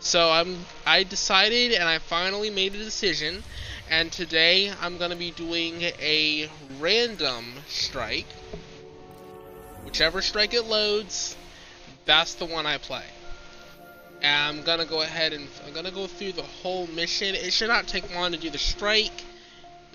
[0.00, 0.64] So I'm.
[0.84, 3.44] I decided, and I finally made a decision.
[3.90, 8.26] And today I'm gonna be doing a random strike
[9.88, 11.34] Whichever strike it loads,
[12.04, 13.06] that's the one I play.
[14.20, 17.34] And I'm gonna go ahead and I'm gonna go through the whole mission.
[17.34, 19.24] It should not take long to do the strike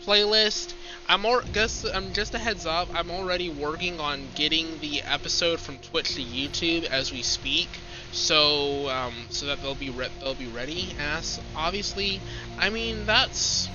[0.02, 0.74] playlist.
[1.08, 2.88] I'm or guess I'm just a heads up.
[2.96, 7.70] I'm already working on getting the episode from Twitch to YouTube as we speak,
[8.12, 10.96] so um, so that they'll be they'll be ready.
[11.00, 12.20] As obviously,
[12.58, 13.70] I mean that's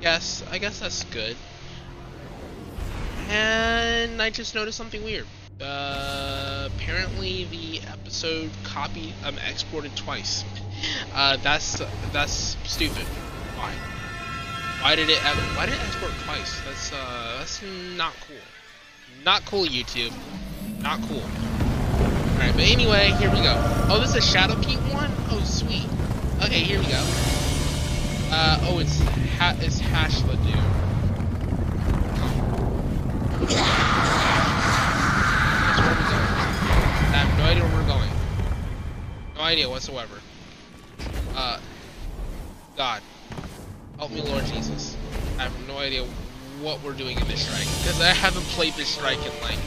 [0.00, 1.36] yes, I guess that's good.
[3.30, 5.26] And I just noticed something weird.
[5.60, 10.44] Uh, apparently the episode copy um exported twice.
[11.14, 11.80] Uh, that's
[12.12, 13.06] that's stupid.
[13.56, 13.72] Why?
[14.82, 15.18] Why did it
[15.56, 16.60] why did it export twice?
[16.66, 17.62] That's uh that's
[17.96, 18.36] not cool.
[19.24, 20.12] Not cool YouTube.
[20.82, 21.22] Not cool.
[22.34, 23.54] Alright, but anyway, here we go.
[23.88, 25.10] Oh, this is a Shadowkeep one?
[25.30, 25.86] Oh sweet.
[26.44, 27.02] Okay, here we go.
[28.30, 29.00] Uh oh it's
[29.38, 30.93] ha it's Hashla dude.
[33.56, 33.62] I
[37.16, 38.10] have no idea where we're going.
[39.36, 40.20] No idea whatsoever.
[41.34, 41.58] Uh,
[42.76, 43.02] God.
[43.98, 44.96] Help me, Lord Jesus.
[45.38, 46.04] I have no idea
[46.60, 47.68] what we're doing in this strike.
[47.82, 49.58] Because I haven't played this strike in, like,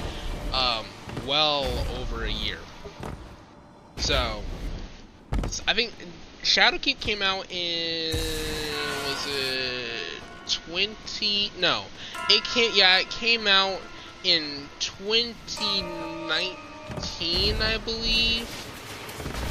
[0.53, 0.85] um,
[1.25, 1.65] well
[1.99, 2.59] over a year.
[3.97, 4.41] So,
[5.67, 5.93] I think
[6.43, 9.86] Shadowkeep came out in, was it
[10.47, 11.85] 20, no,
[12.29, 13.79] it came, yeah, it came out
[14.23, 18.47] in 2019, I believe,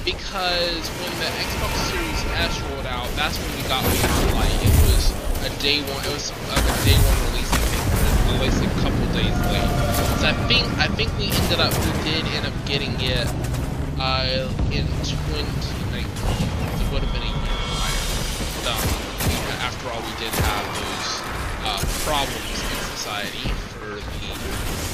[0.04, 3.82] because when the Xbox Series S rolled out, that's when we got
[4.34, 4.54] Light.
[4.62, 5.10] It was
[5.42, 6.04] a day one.
[6.04, 7.50] It was like a day one release.
[7.50, 7.82] I think
[8.28, 9.70] at least a couple days late.
[10.20, 13.26] So I think I think we ended up we did end up getting it
[13.98, 16.04] uh, in 2019.
[16.04, 16.10] It
[16.92, 17.96] would have been a year prior.
[18.62, 18.72] So,
[19.86, 21.20] after all, we did have those
[21.64, 24.32] uh, problems in society for the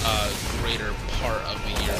[0.05, 1.99] uh, greater part of the year.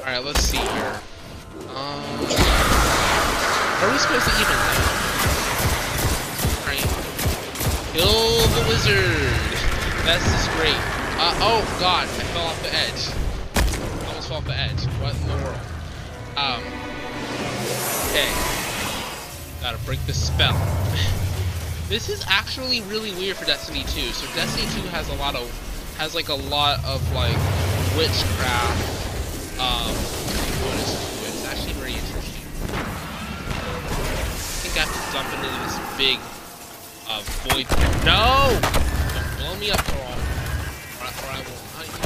[0.00, 1.00] Alright, let's see here.
[1.70, 2.04] Um,
[3.80, 4.78] are we supposed to even know?
[6.62, 6.88] Alright.
[7.92, 9.34] Kill the wizard!
[10.04, 10.78] That's just great.
[11.16, 13.10] Uh, oh god, I fell off the edge.
[14.08, 14.84] Almost fell off the edge.
[15.00, 15.60] What in the world?
[16.36, 16.83] Um,
[18.14, 18.30] okay.
[19.60, 20.54] Gotta break the spell.
[21.88, 24.12] this is actually really weird for Destiny 2.
[24.12, 25.50] So Destiny 2 has a lot of,
[25.98, 27.36] has like a lot of like
[27.96, 32.46] witchcraft um, It's actually very interesting.
[32.70, 33.02] I
[34.62, 36.18] think I have to jump into this big
[37.10, 37.66] uh, void.
[38.04, 38.54] No!
[39.14, 40.02] Don't blow me up, Carl.
[40.02, 41.98] Or, or I will hunt you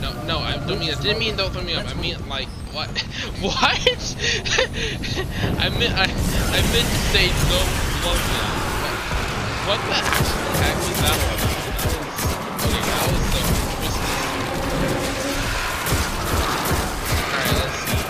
[0.00, 0.90] No, no, I don't mean.
[0.90, 1.86] I didn't mean don't throw me up.
[1.88, 2.88] I mean like what?
[3.40, 3.62] what?
[5.60, 8.62] I meant I I meant to say don't blow me up.
[9.62, 11.38] What, the was that one?
[12.64, 13.22] Okay, that was
[13.92, 14.08] so.
[17.30, 18.02] Alright, let's see.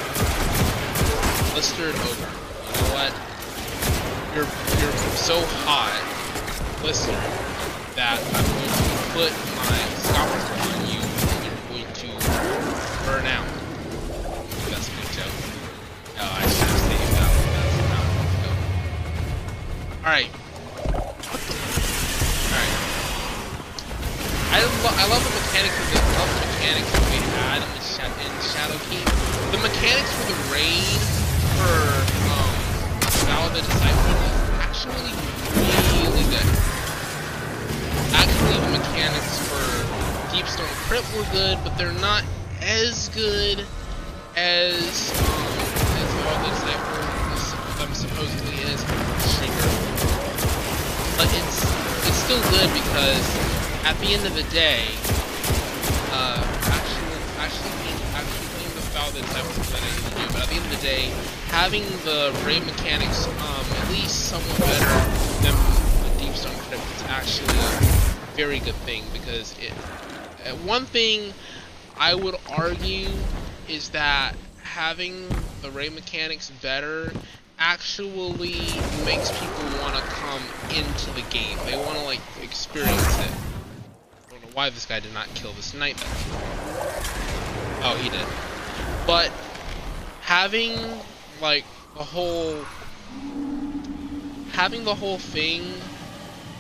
[1.52, 2.30] Blistered ogre.
[2.64, 3.12] You know what?
[4.34, 4.48] You're
[4.80, 5.92] you're so hot,
[6.80, 7.20] blistered,
[7.96, 9.32] that I'm going to put
[9.66, 10.01] my
[20.02, 20.26] Alright.
[20.26, 21.14] Alright.
[24.50, 26.02] I, lo I love the mechanics of this.
[26.02, 29.06] I love the mechanics that we had in, the sha in Shadow King.
[29.54, 30.98] The mechanics for the rain
[31.54, 32.02] for
[32.34, 32.50] um,
[33.30, 35.14] Vow of the Disciple is actually
[35.70, 36.50] really good.
[38.18, 39.62] Actually, the mechanics for
[40.34, 42.24] Deepstone Crypt were good, but they're not
[42.60, 43.64] as good
[44.34, 45.31] as
[52.52, 53.24] good because
[53.88, 54.84] at the end of the day,
[56.12, 56.36] uh,
[56.68, 57.72] actually, actually
[58.12, 60.24] actually being the foul that I need to do.
[60.36, 61.08] But at the end of the day,
[61.48, 64.84] having the raid mechanics um, at least somewhat better
[65.40, 65.56] than
[66.04, 69.72] the Deep Stone Crypt is actually a very good thing because it.
[70.44, 71.32] Uh, one thing
[71.96, 73.08] I would argue
[73.66, 75.26] is that having
[75.62, 77.12] the raid mechanics better
[77.62, 78.58] actually
[79.04, 80.42] makes people want to come
[80.74, 81.56] into the game.
[81.64, 83.30] They want to like experience it.
[83.30, 85.94] I don't know why this guy did not kill this knight.
[87.84, 88.26] Oh, he did.
[89.06, 89.30] But
[90.22, 90.76] having
[91.40, 91.64] like
[91.96, 92.64] the whole
[94.52, 95.62] having the whole thing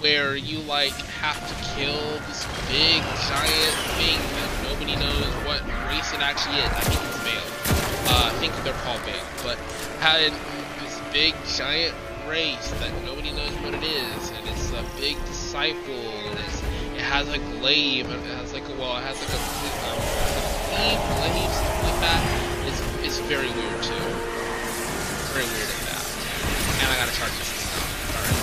[0.00, 6.12] where you like have to kill this big giant thing that nobody knows what race
[6.12, 6.70] it actually is.
[6.70, 7.42] I think it's Veil.
[8.14, 9.24] Uh, I think they're called Veil.
[9.42, 9.58] But
[10.00, 10.32] this
[11.12, 11.94] big giant
[12.26, 16.38] race that nobody knows what it is, and it's a big disciple, and
[16.96, 20.00] it has a glaive, and it has like a well, it has like a um,
[20.72, 21.52] glaive, glaive,
[21.84, 22.24] like that.
[22.64, 23.92] It's it's very weird too.
[25.36, 26.00] Very weird at that.
[26.80, 27.92] And I gotta charge this thing up.
[28.16, 28.40] Alright.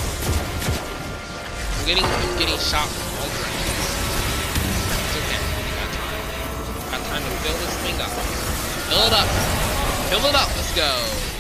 [1.73, 3.81] I'm getting I'm getting shot from all directions.
[4.93, 5.41] It's okay.
[5.41, 6.21] We got time.
[6.93, 8.13] Got time to fill this thing up.
[8.93, 9.25] Fill it up.
[10.13, 10.53] Fill it up.
[10.53, 11.38] Let's go.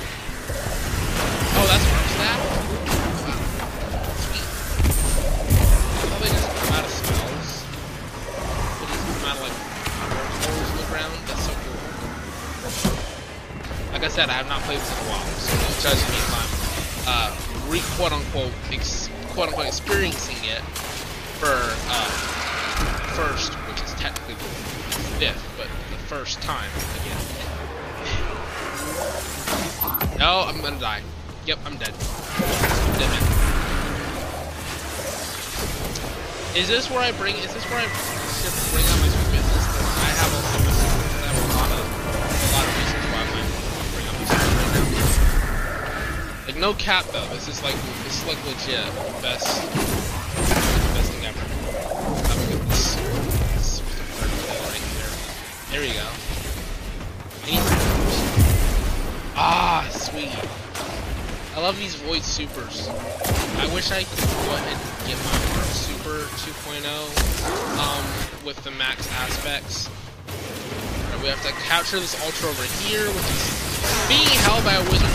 [14.49, 16.49] Not played this in a while, so don't judge me if I'm
[17.05, 17.29] uh,
[17.69, 18.51] re quote unquote
[19.33, 20.61] quote unquote experiencing it
[21.37, 22.09] for uh,
[23.13, 24.41] first, which is technically the
[25.21, 26.69] fifth, but the first time
[27.01, 27.21] again.
[30.17, 31.03] No, I'm gonna die.
[31.45, 31.93] Yep, I'm dead.
[32.99, 33.23] Man.
[36.57, 37.35] Is this where I bring?
[37.35, 37.87] Is this where I
[38.73, 38.88] bring
[46.59, 47.25] no cap though.
[47.27, 48.85] This is like this is like legit
[49.21, 49.63] best
[50.93, 51.39] best thing ever.
[54.67, 55.11] Right there.
[55.71, 56.07] There you go.
[59.41, 60.35] Ah, sweet.
[61.55, 62.89] I love these void supers.
[62.89, 65.31] I wish I could go ahead and get my
[65.71, 66.83] Super 2.0
[67.79, 69.89] um, with the max aspects.
[71.05, 74.83] Alright, we have to capture this ultra over here, which is being held by a
[74.91, 75.09] wizard.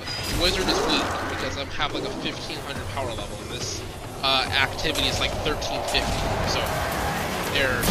[0.00, 0.06] The
[0.40, 3.82] wizard is weak because I have like a 1500 power level, and this
[4.22, 6.00] uh, activity is like 1350.
[6.50, 6.60] So
[7.54, 7.82] they're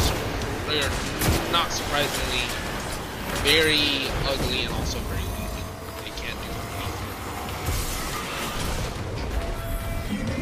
[0.68, 0.92] they're
[1.52, 2.44] not surprisingly
[3.44, 5.52] very ugly and also very weak.
[6.04, 6.50] They can't do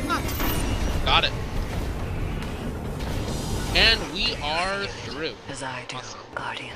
[0.08, 1.06] anything.
[1.06, 1.34] Got it.
[3.76, 5.34] And we are through.
[5.50, 6.20] As I do, Awesome.
[6.36, 6.76] Guardian.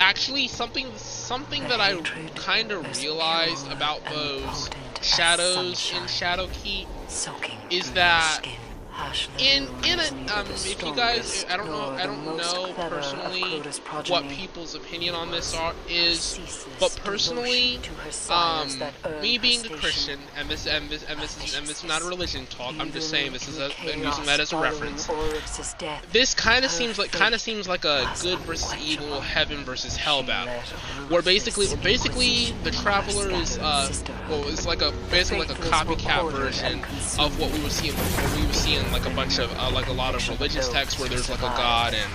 [0.00, 0.90] Actually, something
[1.24, 1.98] something that I
[2.34, 4.68] kind of realized about those
[5.00, 8.42] shadows in Shadowkeep Soaking is that
[9.38, 13.62] in in a um if you guys I don't know I don't know personally
[14.08, 17.80] what people's opinion on this are is but personally
[18.30, 18.68] um
[19.20, 19.68] me being a.
[19.68, 22.74] Christian and this and this and this is and this is not a religion talk
[22.78, 25.06] I'm just saying this is a I'm using that as a reference.
[25.06, 28.74] Following Oryx's death, this kind of seems like kind of seems like a good versus
[28.80, 30.54] evil heaven versus hell battle
[31.08, 33.92] where basically basically the traveler is uh
[34.30, 36.78] well it's like a basically like a copycat version
[37.18, 39.52] of what we would see in what we would see in like a bunch of
[39.58, 42.10] uh, like a lot of religious texts where there's like a god and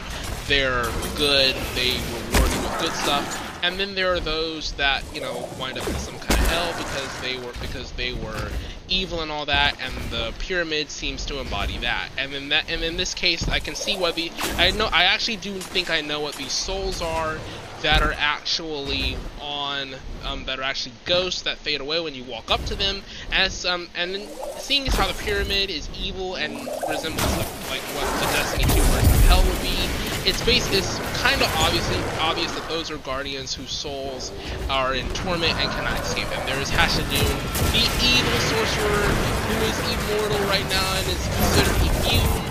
[0.47, 3.45] they're good they reward you with good stuff.
[3.61, 6.73] And then there are those that you know wind up in some kind of hell
[6.77, 8.49] because they were because they were
[8.87, 12.09] evil and all that and the pyramid seems to embody that.
[12.17, 15.03] And then that and in this case I can see what the I know I
[15.03, 17.37] actually do think I know what these souls are
[17.81, 19.95] that are actually on
[20.25, 23.01] um, that are actually ghosts that fade away when you walk up to them
[23.31, 24.15] as um and
[24.57, 26.53] seeing as how the pyramid is evil and
[26.89, 27.37] resembles
[27.69, 31.97] like, what the Destiny 2 version of hell would be it's it's kind of obviously
[32.19, 34.31] obvious that those are guardians whose souls
[34.69, 36.45] are in torment and cannot escape them.
[36.45, 37.33] There is Hashladun,
[37.71, 42.45] the evil sorcerer who is immortal right now and is considered immune.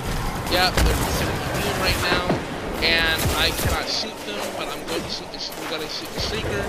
[0.50, 2.24] yeah, they're considered immune right now,
[2.82, 4.37] and I cannot shoot them,
[4.98, 6.64] we're to shoot the Shrieker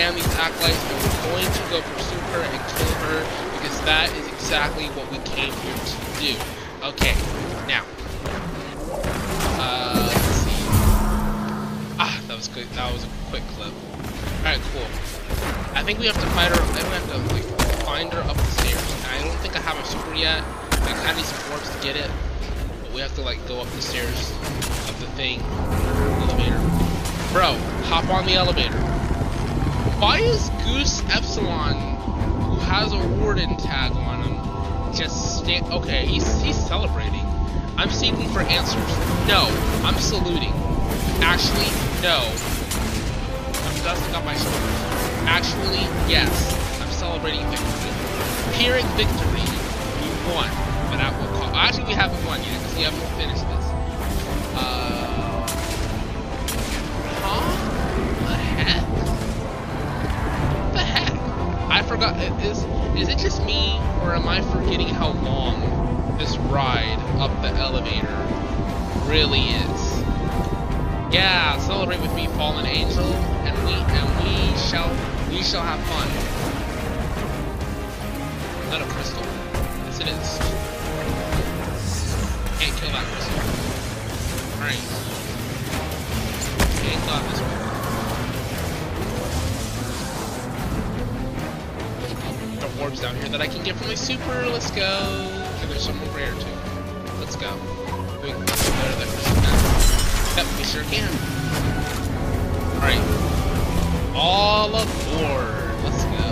[0.00, 3.18] and these Acolytes, and we're going to go pursue her and kill her,
[3.54, 6.34] because that is exactly what we came here to do.
[6.82, 7.14] Okay,
[7.66, 7.84] now,
[9.62, 10.58] uh, let's see.
[11.98, 13.72] Ah, that was good, that was a quick clip.
[14.38, 14.86] Alright, cool.
[15.74, 17.46] I think we have to fight her, I think we have to, like,
[17.84, 19.04] find her up the stairs.
[19.06, 21.82] I don't think I have a super yet, I kind of need some orbs to
[21.82, 22.10] get it.
[22.82, 24.30] But we have to like go up the stairs
[24.88, 25.40] of the thing.
[27.32, 28.78] Bro, hop on the elevator.
[30.00, 36.40] Why is Goose Epsilon, who has a warden tag on him, just stand okay, he's
[36.40, 37.24] he's celebrating.
[37.76, 38.88] I'm seeking for answers.
[39.28, 39.46] No,
[39.84, 40.52] I'm saluting.
[41.20, 41.68] Actually,
[42.02, 42.18] no.
[43.66, 45.28] I'm dusting off my shoulders.
[45.28, 46.32] Actually, yes.
[46.80, 47.92] I'm celebrating victory.
[48.54, 49.44] Pyrrhic victory.
[50.00, 51.54] We won but at what cost?
[51.54, 53.57] Actually, we haven't won yet because we haven't finished this.
[61.78, 62.16] I forgot.
[62.42, 62.64] Is
[63.00, 65.60] is it just me, or am I forgetting how long
[66.18, 68.16] this ride up the elevator
[69.06, 70.02] really is?
[71.14, 74.90] Yeah, celebrate with me, fallen angel, and we and we shall
[75.30, 76.08] we shall have fun.
[78.70, 79.22] Not a crystal.
[79.86, 80.38] Yes, it is.
[82.58, 83.38] Can't kill that crystal.
[84.58, 84.82] Alright.
[86.82, 87.67] Can't that this one.
[92.80, 94.46] Orbs down here that I can get from my super.
[94.46, 94.82] Let's go.
[94.82, 96.46] And there's some here too.
[97.18, 97.52] Let's go.
[98.22, 100.34] We can go to that.
[100.36, 101.08] Yep, we sure can.
[102.76, 103.02] Alright.
[104.14, 105.74] All aboard.
[105.84, 106.28] Let's go.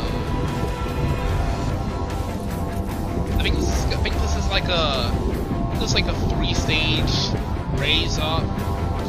[3.39, 5.13] I think this is, I think this is like a
[5.75, 7.11] this is like a three-stage
[7.79, 8.43] raise up,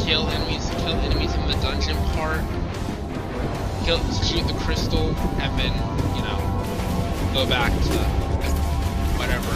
[0.01, 2.41] kill enemies, kill enemies in the dungeon part,
[3.85, 5.97] kill, shoot the crystal, and then
[7.38, 7.93] go back to
[9.13, 9.53] whatever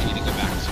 [0.00, 0.70] we need to go back to.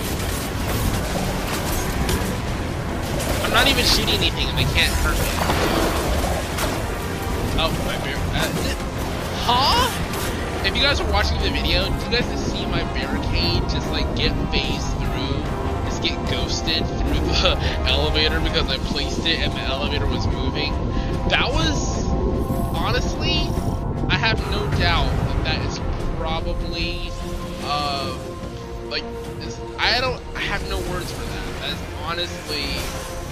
[3.45, 5.29] I'm not even shooting anything, and they can't hurt me.
[7.61, 8.17] Oh, my bear.
[8.33, 8.49] Uh,
[9.45, 10.65] huh?
[10.65, 13.87] If you guys are watching the video, do you guys just see my barricade just
[13.91, 15.37] like get phased through,
[15.85, 17.53] just get ghosted through the
[17.85, 20.73] elevator because I placed it and the elevator was moving?
[21.29, 22.07] That was,
[22.73, 23.45] honestly,
[24.09, 25.76] I have no doubt that that is
[26.27, 27.09] probably,
[27.63, 28.13] uh,
[28.89, 29.03] like,
[29.79, 31.61] I don't, I have no words for that.
[31.61, 32.65] That is honestly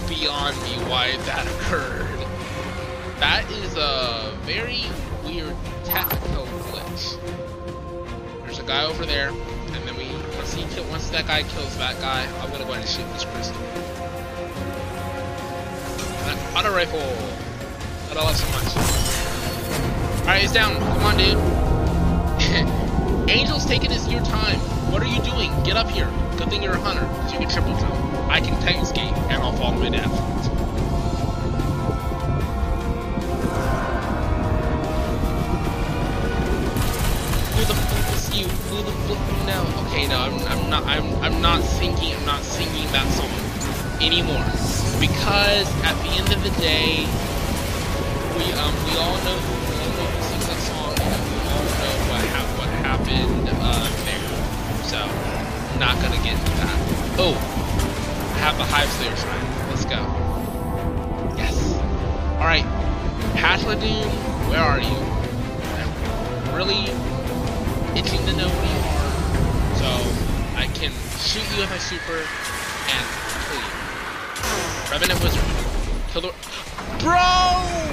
[0.07, 2.07] beyond me why that occurred.
[3.19, 4.83] That is a very
[5.25, 7.19] weird technical glitch.
[8.45, 11.99] There's a guy over there, and then we once he once that guy kills that
[11.99, 13.61] guy, I'm gonna go ahead and shoot this crystal.
[16.29, 16.99] An auto rifle.
[18.07, 18.73] That I love so much.
[20.21, 20.77] Alright, he's down.
[20.77, 22.81] Come on, dude.
[23.29, 24.59] Angel's taking his your time.
[24.91, 25.51] What are you doing?
[25.63, 26.09] Get up here.
[26.37, 27.95] Good thing you're a hunter, because you can triple jump.
[28.29, 30.11] I can tank escape, and I'll fall to my death.
[37.55, 37.73] Who the
[38.13, 38.47] is you?
[38.47, 39.87] Who the fuck no?
[39.87, 40.83] Okay, no, I'm, I'm not.
[40.83, 42.15] I'm, I'm not singing.
[42.15, 43.31] I'm not singing that song
[44.01, 44.45] anymore
[44.99, 47.07] because at the end of the day,
[48.37, 49.64] we um we all know who
[53.07, 54.83] happened uh there.
[54.83, 54.99] So
[55.79, 57.15] not gonna get that.
[57.17, 57.35] Oh,
[58.35, 59.69] I have the Hive Slayer shrine.
[59.69, 60.01] Let's go.
[61.37, 61.73] Yes.
[62.39, 62.65] All right,
[63.35, 64.05] Hashladun,
[64.49, 64.97] where are you?
[65.77, 66.91] I'm really
[67.97, 69.89] itching to know where you are, so
[70.57, 72.25] I can shoot you with my super
[72.89, 73.05] and
[73.47, 73.71] kill you.
[74.91, 75.43] Revenant Wizard,
[76.11, 76.33] kill the
[76.99, 77.84] bro.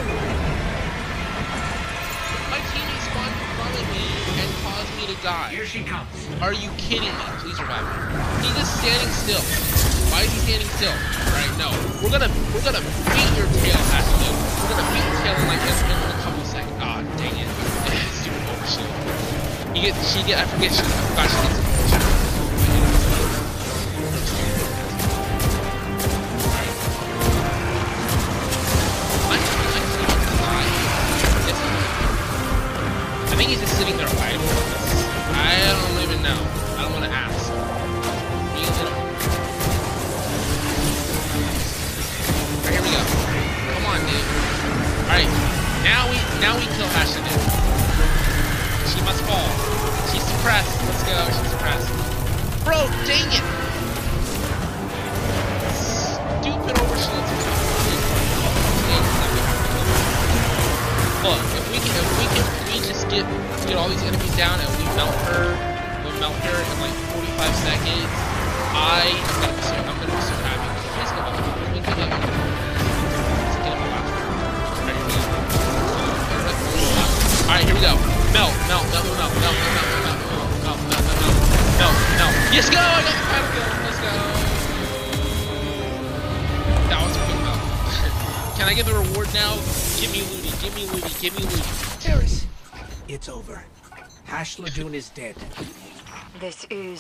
[5.03, 5.51] Me to die.
[5.51, 6.07] Here she comes.
[6.41, 7.27] Are you kidding me?
[7.43, 8.47] Please revive me.
[8.47, 9.43] He's just standing still.
[10.15, 10.95] Why is he standing still?
[11.27, 11.71] Alright, no.
[12.03, 14.31] We're gonna we're gonna beat your tail, Ashley.
[14.63, 16.79] We're gonna beat your tail in like in, in a couple seconds.
[16.79, 17.51] Ah, dang it.
[18.15, 19.75] Stupid overshield.
[19.75, 21.62] You get she get I forget she I forgot she gets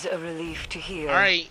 [0.05, 1.09] is a relief to hear.
[1.09, 1.48] Alright,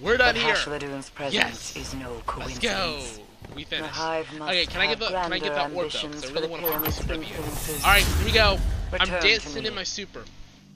[0.00, 0.54] we're done here.
[0.54, 1.76] Presence Yes.
[1.76, 2.68] is no Let's go.
[2.68, 3.20] coincidence.
[3.54, 5.98] We The hive must Okay, can I get the can I get that orb though?
[5.98, 8.58] I really the want to pyramid's Alright, here we go.
[8.98, 10.24] I'm dancing in my super.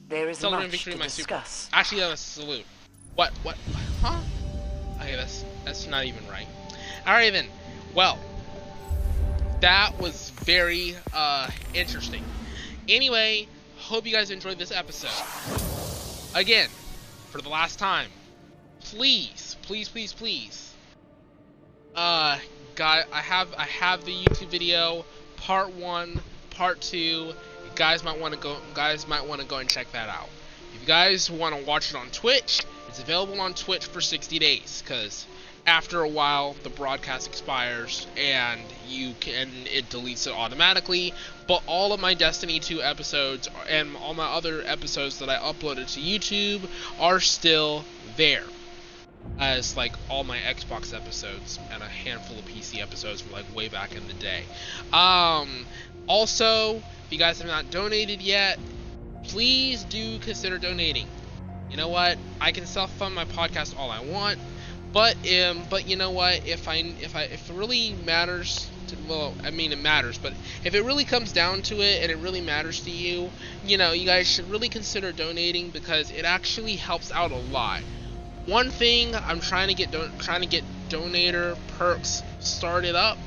[0.07, 1.27] There is Celebrating much victory to in my super.
[1.27, 1.69] discuss.
[1.73, 2.65] Actually, that's a salute.
[3.15, 3.31] What?
[3.43, 3.57] What?
[4.01, 4.19] Huh?
[5.01, 6.47] Okay, that's that's not even right.
[7.05, 7.47] All right then.
[7.93, 8.17] Well,
[9.61, 12.23] that was very uh interesting.
[12.87, 13.47] Anyway,
[13.77, 15.11] hope you guys enjoyed this episode.
[16.35, 16.69] Again,
[17.29, 18.09] for the last time,
[18.81, 20.73] please, please, please, please.
[21.95, 22.37] Uh,
[22.75, 25.05] guy, I have I have the YouTube video,
[25.37, 26.21] part one,
[26.51, 26.97] part two.
[26.97, 28.57] You guys might want to go.
[28.73, 30.29] Guys might want to go and check that out.
[30.73, 34.39] If you guys want to watch it on Twitch, it's available on Twitch for 60
[34.39, 34.83] days.
[34.87, 35.25] Cause
[35.69, 41.13] after a while, the broadcast expires and you can it deletes it automatically.
[41.47, 45.93] But all of my Destiny 2 episodes and all my other episodes that I uploaded
[45.93, 46.67] to YouTube
[46.99, 47.85] are still
[48.17, 48.43] there
[49.39, 53.67] as like all my Xbox episodes and a handful of PC episodes from like way
[53.67, 54.43] back in the day.
[54.91, 55.65] Um,
[56.07, 58.59] also, if you guys have not donated yet,
[59.23, 61.07] please do consider donating.
[61.69, 62.17] You know what?
[62.41, 64.39] I can self-fund my podcast all I want,
[64.91, 66.45] but um, but you know what?
[66.45, 70.33] If I if I if it really matters, to, well, I mean it matters, but
[70.63, 73.29] if it really comes down to it and it really matters to you,
[73.63, 77.81] you know, you guys should really consider donating because it actually helps out a lot
[78.49, 83.17] one thing I'm trying to get trying to get donator perks started up.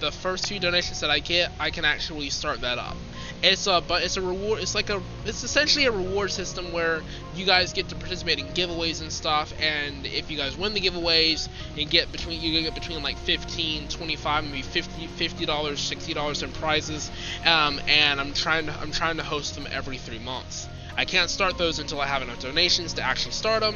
[0.00, 2.96] The first few donations that I get, I can actually start that up.
[3.42, 4.60] It's a but it's a reward.
[4.60, 7.02] It's like a it's essentially a reward system where
[7.34, 9.52] you guys get to participate in giveaways and stuff.
[9.60, 13.88] And if you guys win the giveaways, you get between you get between like 15,
[13.88, 17.10] 25, maybe 50 50 dollars, 60 dollars in prizes.
[17.44, 20.68] Um, and I'm trying to I'm trying to host them every three months.
[20.96, 23.74] I can't start those until I have enough donations to actually start them.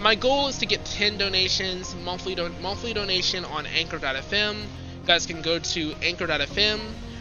[0.00, 4.54] My goal is to get 10 donations, monthly don- monthly donation on Anchor.fm.
[4.56, 6.78] You guys can go to Anchor.fm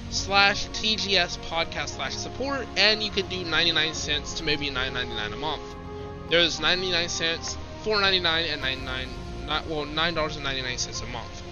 [0.10, 5.36] slash TGS podcast slash support, and you can do 99 cents to maybe 9.99 a
[5.36, 5.64] month.
[6.30, 9.08] There's 99 cents, 4.99, and 99,
[9.46, 11.44] not well, nine dollars and 99 cents a month.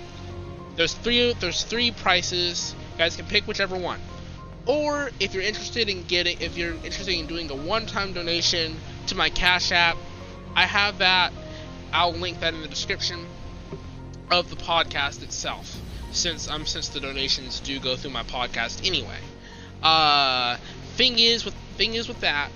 [0.76, 1.34] There's three.
[1.34, 2.76] There's three prices.
[2.94, 4.00] You guys can pick whichever one.
[4.68, 8.76] Or if you're interested in getting, if you're interested in doing a one-time donation
[9.08, 9.98] to my Cash App,
[10.56, 11.34] I have that.
[11.92, 13.26] I'll link that in the description
[14.30, 15.80] of the podcast itself,
[16.18, 19.20] since um since the donations do go through my podcast anyway.
[19.84, 20.58] Uh,
[20.96, 22.50] thing is with thing is with that,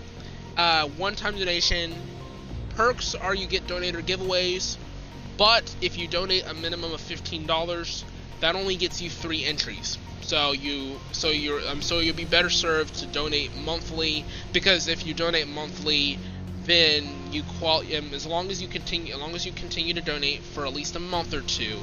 [0.57, 1.93] uh, one-time donation
[2.70, 4.78] perks are you get donator giveaways,
[5.38, 8.03] but if you donate a minimum of fifteen dollars,
[8.39, 9.97] that only gets you three entries.
[10.22, 15.05] So you so you're um, so you'll be better served to donate monthly because if
[15.05, 16.20] you donate monthly,
[16.66, 20.01] then you qual um, as long as you continue as long as you continue to
[20.01, 21.80] donate for at least a month or two,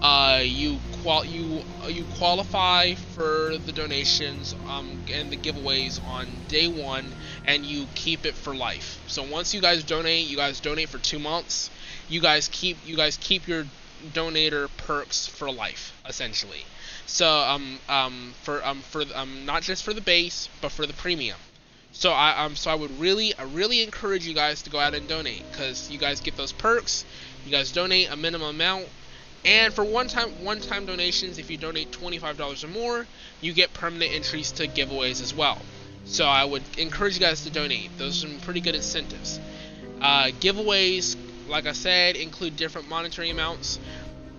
[0.00, 6.68] uh, you qual you you qualify for the donations um, and the giveaways on day
[6.68, 9.02] one, and you keep it for life.
[9.06, 11.70] So once you guys donate, you guys donate for two months.
[12.08, 13.64] You guys keep you guys keep your
[14.12, 16.64] donator perks for life essentially.
[17.06, 20.92] So um um for um for um not just for the base but for the
[20.92, 21.38] premium.
[21.92, 24.94] So I um so I would really I really encourage you guys to go out
[24.94, 27.04] and donate because you guys get those perks.
[27.44, 28.88] You guys donate a minimum amount,
[29.44, 33.06] and for one time one time donations, if you donate twenty five dollars or more,
[33.40, 35.60] you get permanent entries to giveaways as well.
[36.04, 37.96] So I would encourage you guys to donate.
[37.98, 39.38] Those are some pretty good incentives.
[40.00, 41.16] Uh, giveaways,
[41.48, 43.78] like I said, include different monetary amounts.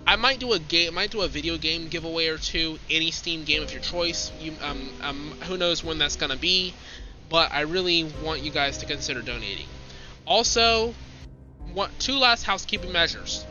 [0.06, 3.44] I might do a game, might do a video game giveaway or two, any Steam
[3.44, 4.32] game of your choice.
[4.40, 6.74] You, um, um, who knows when that's gonna be,
[7.28, 9.66] but I really want you guys to consider donating.
[10.26, 10.94] Also,
[11.72, 13.44] what two last housekeeping measures.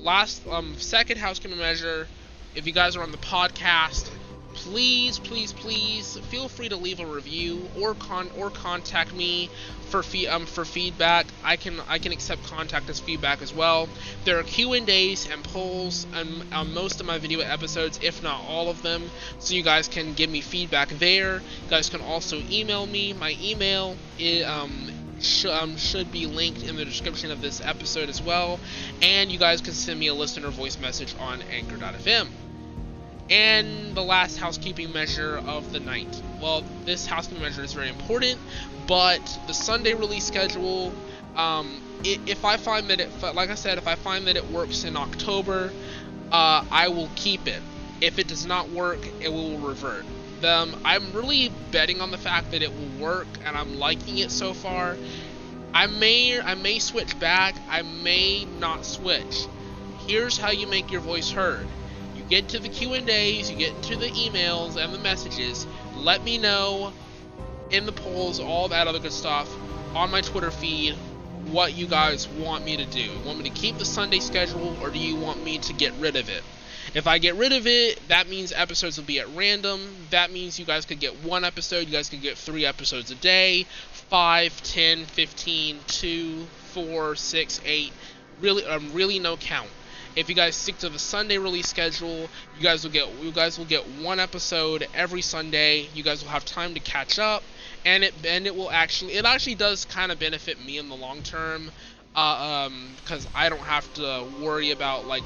[0.00, 2.10] Last, um, second housekeeping measure.
[2.54, 4.10] If you guys are on the podcast,
[4.52, 10.02] please, please, please feel free to leave a review or con or contact me for
[10.02, 11.32] fee um for feedback.
[11.42, 13.90] I can I can accept contact as feedback as well.
[14.24, 18.22] There are Q and A's and polls on, on most of my video episodes, if
[18.22, 21.44] not all of them, so you guys can give me feedback there.
[21.62, 23.12] You guys can also email me.
[23.12, 24.90] My email is um
[25.20, 28.58] sh- um, should be linked in the description of this episode as well.
[29.02, 32.28] And you guys can send me a listener voice message on Anchor.fm.
[33.30, 36.20] And the last housekeeping measure of the night.
[36.42, 38.40] Well, this housekeeping measure is very important,
[38.88, 40.92] but the Sunday release schedule,
[41.36, 44.84] um, if I find that it, like I said, if I find that it works
[44.84, 45.72] in October,
[46.32, 47.62] uh, I will keep it.
[48.00, 50.06] If it does not work, it will revert.
[50.44, 54.30] Um, I'm really betting on the fact that it will work, and I'm liking it
[54.30, 54.96] so far.
[55.72, 57.54] I may, I may switch back.
[57.68, 59.46] I may not switch.
[60.06, 61.66] Here's how you make your voice heard
[62.16, 65.66] You get to the Q&As, you get into the emails and the messages.
[65.96, 66.92] Let me know
[67.70, 69.48] in the polls, all that other good stuff
[69.94, 70.94] on my Twitter feed
[71.46, 73.10] what you guys want me to do.
[73.24, 76.16] Want me to keep the Sunday schedule or do you want me to get rid
[76.16, 76.42] of it?
[76.92, 79.80] If I get rid of it, that means episodes will be at random.
[80.10, 83.14] That means you guys could get one episode, you guys could get three episodes a
[83.14, 87.92] day, 5, 10, 15, 2, 4, 6, 8.
[88.40, 89.70] Really, um, really no count.
[90.16, 93.56] If you guys stick to the Sunday release schedule, you guys will get you guys
[93.56, 95.88] will get one episode every Sunday.
[95.94, 97.44] You guys will have time to catch up,
[97.84, 100.96] and it and it will actually it actually does kind of benefit me in the
[100.96, 101.70] long term,
[102.16, 105.22] uh, um, because I don't have to worry about like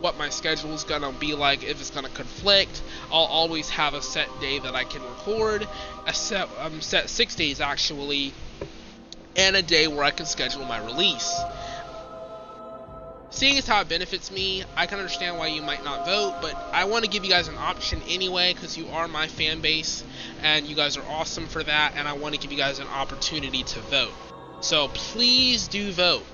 [0.00, 2.82] what my schedule is gonna be like if it's gonna conflict.
[3.10, 5.66] I'll always have a set day that I can record,
[6.06, 8.32] a set um set six days actually,
[9.36, 11.32] and a day where I can schedule my release.
[13.30, 16.54] Seeing as how it benefits me, I can understand why you might not vote, but
[16.72, 20.02] I want to give you guys an option anyway because you are my fan base
[20.42, 22.88] and you guys are awesome for that, and I want to give you guys an
[22.88, 24.12] opportunity to vote.
[24.60, 26.24] So please do vote.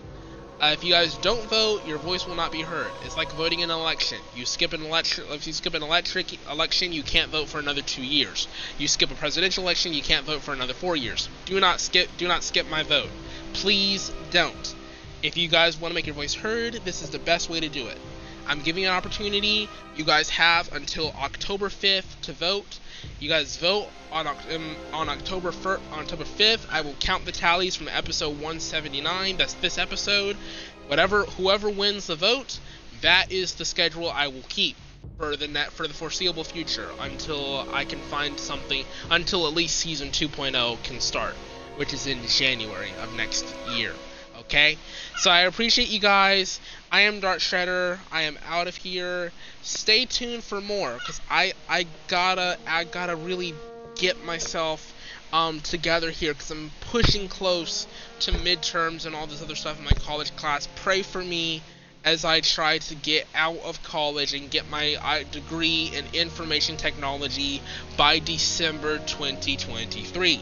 [0.61, 2.91] Uh, if you guys don't vote, your voice will not be heard.
[3.05, 4.19] It's like voting in an election.
[4.37, 5.25] You skip an election.
[5.31, 8.47] If you skip an electric election, you can't vote for another two years.
[8.79, 11.29] You skip a presidential election, you can't vote for another four years.
[11.45, 12.09] Do not skip.
[12.19, 13.11] Do not skip my vote.
[13.53, 14.75] Please don't.
[15.25, 17.69] If you guys want to make your voice heard, this is the best way to
[17.69, 17.99] do it.
[18.47, 19.69] I'm giving an opportunity.
[19.97, 22.79] You guys have until October 5th to vote.
[23.21, 26.67] You guys vote on um, on October 1st, on October 5th.
[26.71, 29.37] I will count the tallies from episode 179.
[29.37, 30.37] That's this episode.
[30.87, 32.59] Whatever whoever wins the vote,
[33.01, 34.77] that is the schedule I will keep
[35.19, 39.77] for the net for the foreseeable future until I can find something until at least
[39.77, 41.35] season 2.0 can start,
[41.77, 43.93] which is in January of next year.
[44.41, 44.77] Okay?
[45.19, 46.61] So I appreciate you guys.
[46.95, 47.99] I am Dark Shredder.
[48.13, 49.33] I am out of here.
[49.63, 53.53] Stay tuned for more cuz I I gotta I gotta really
[53.97, 54.95] get myself
[55.33, 57.89] um, together here because I'm pushing close
[58.21, 60.69] to midterms and all this other stuff in my college class.
[60.85, 61.63] Pray for me
[62.05, 66.77] as I try to get out of college and get my uh, degree in information
[66.77, 67.61] technology
[67.97, 70.41] by December 2023.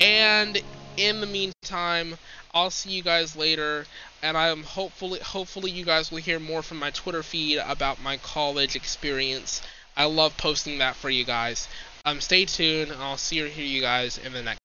[0.00, 0.62] And
[0.96, 2.16] in the meantime,
[2.52, 3.86] I'll see you guys later,
[4.22, 8.16] and I'm hopefully hopefully you guys will hear more from my Twitter feed about my
[8.16, 9.62] college experience.
[9.96, 11.68] I love posting that for you guys.
[12.04, 14.59] Um, stay tuned, and I'll see or hear you guys in the next.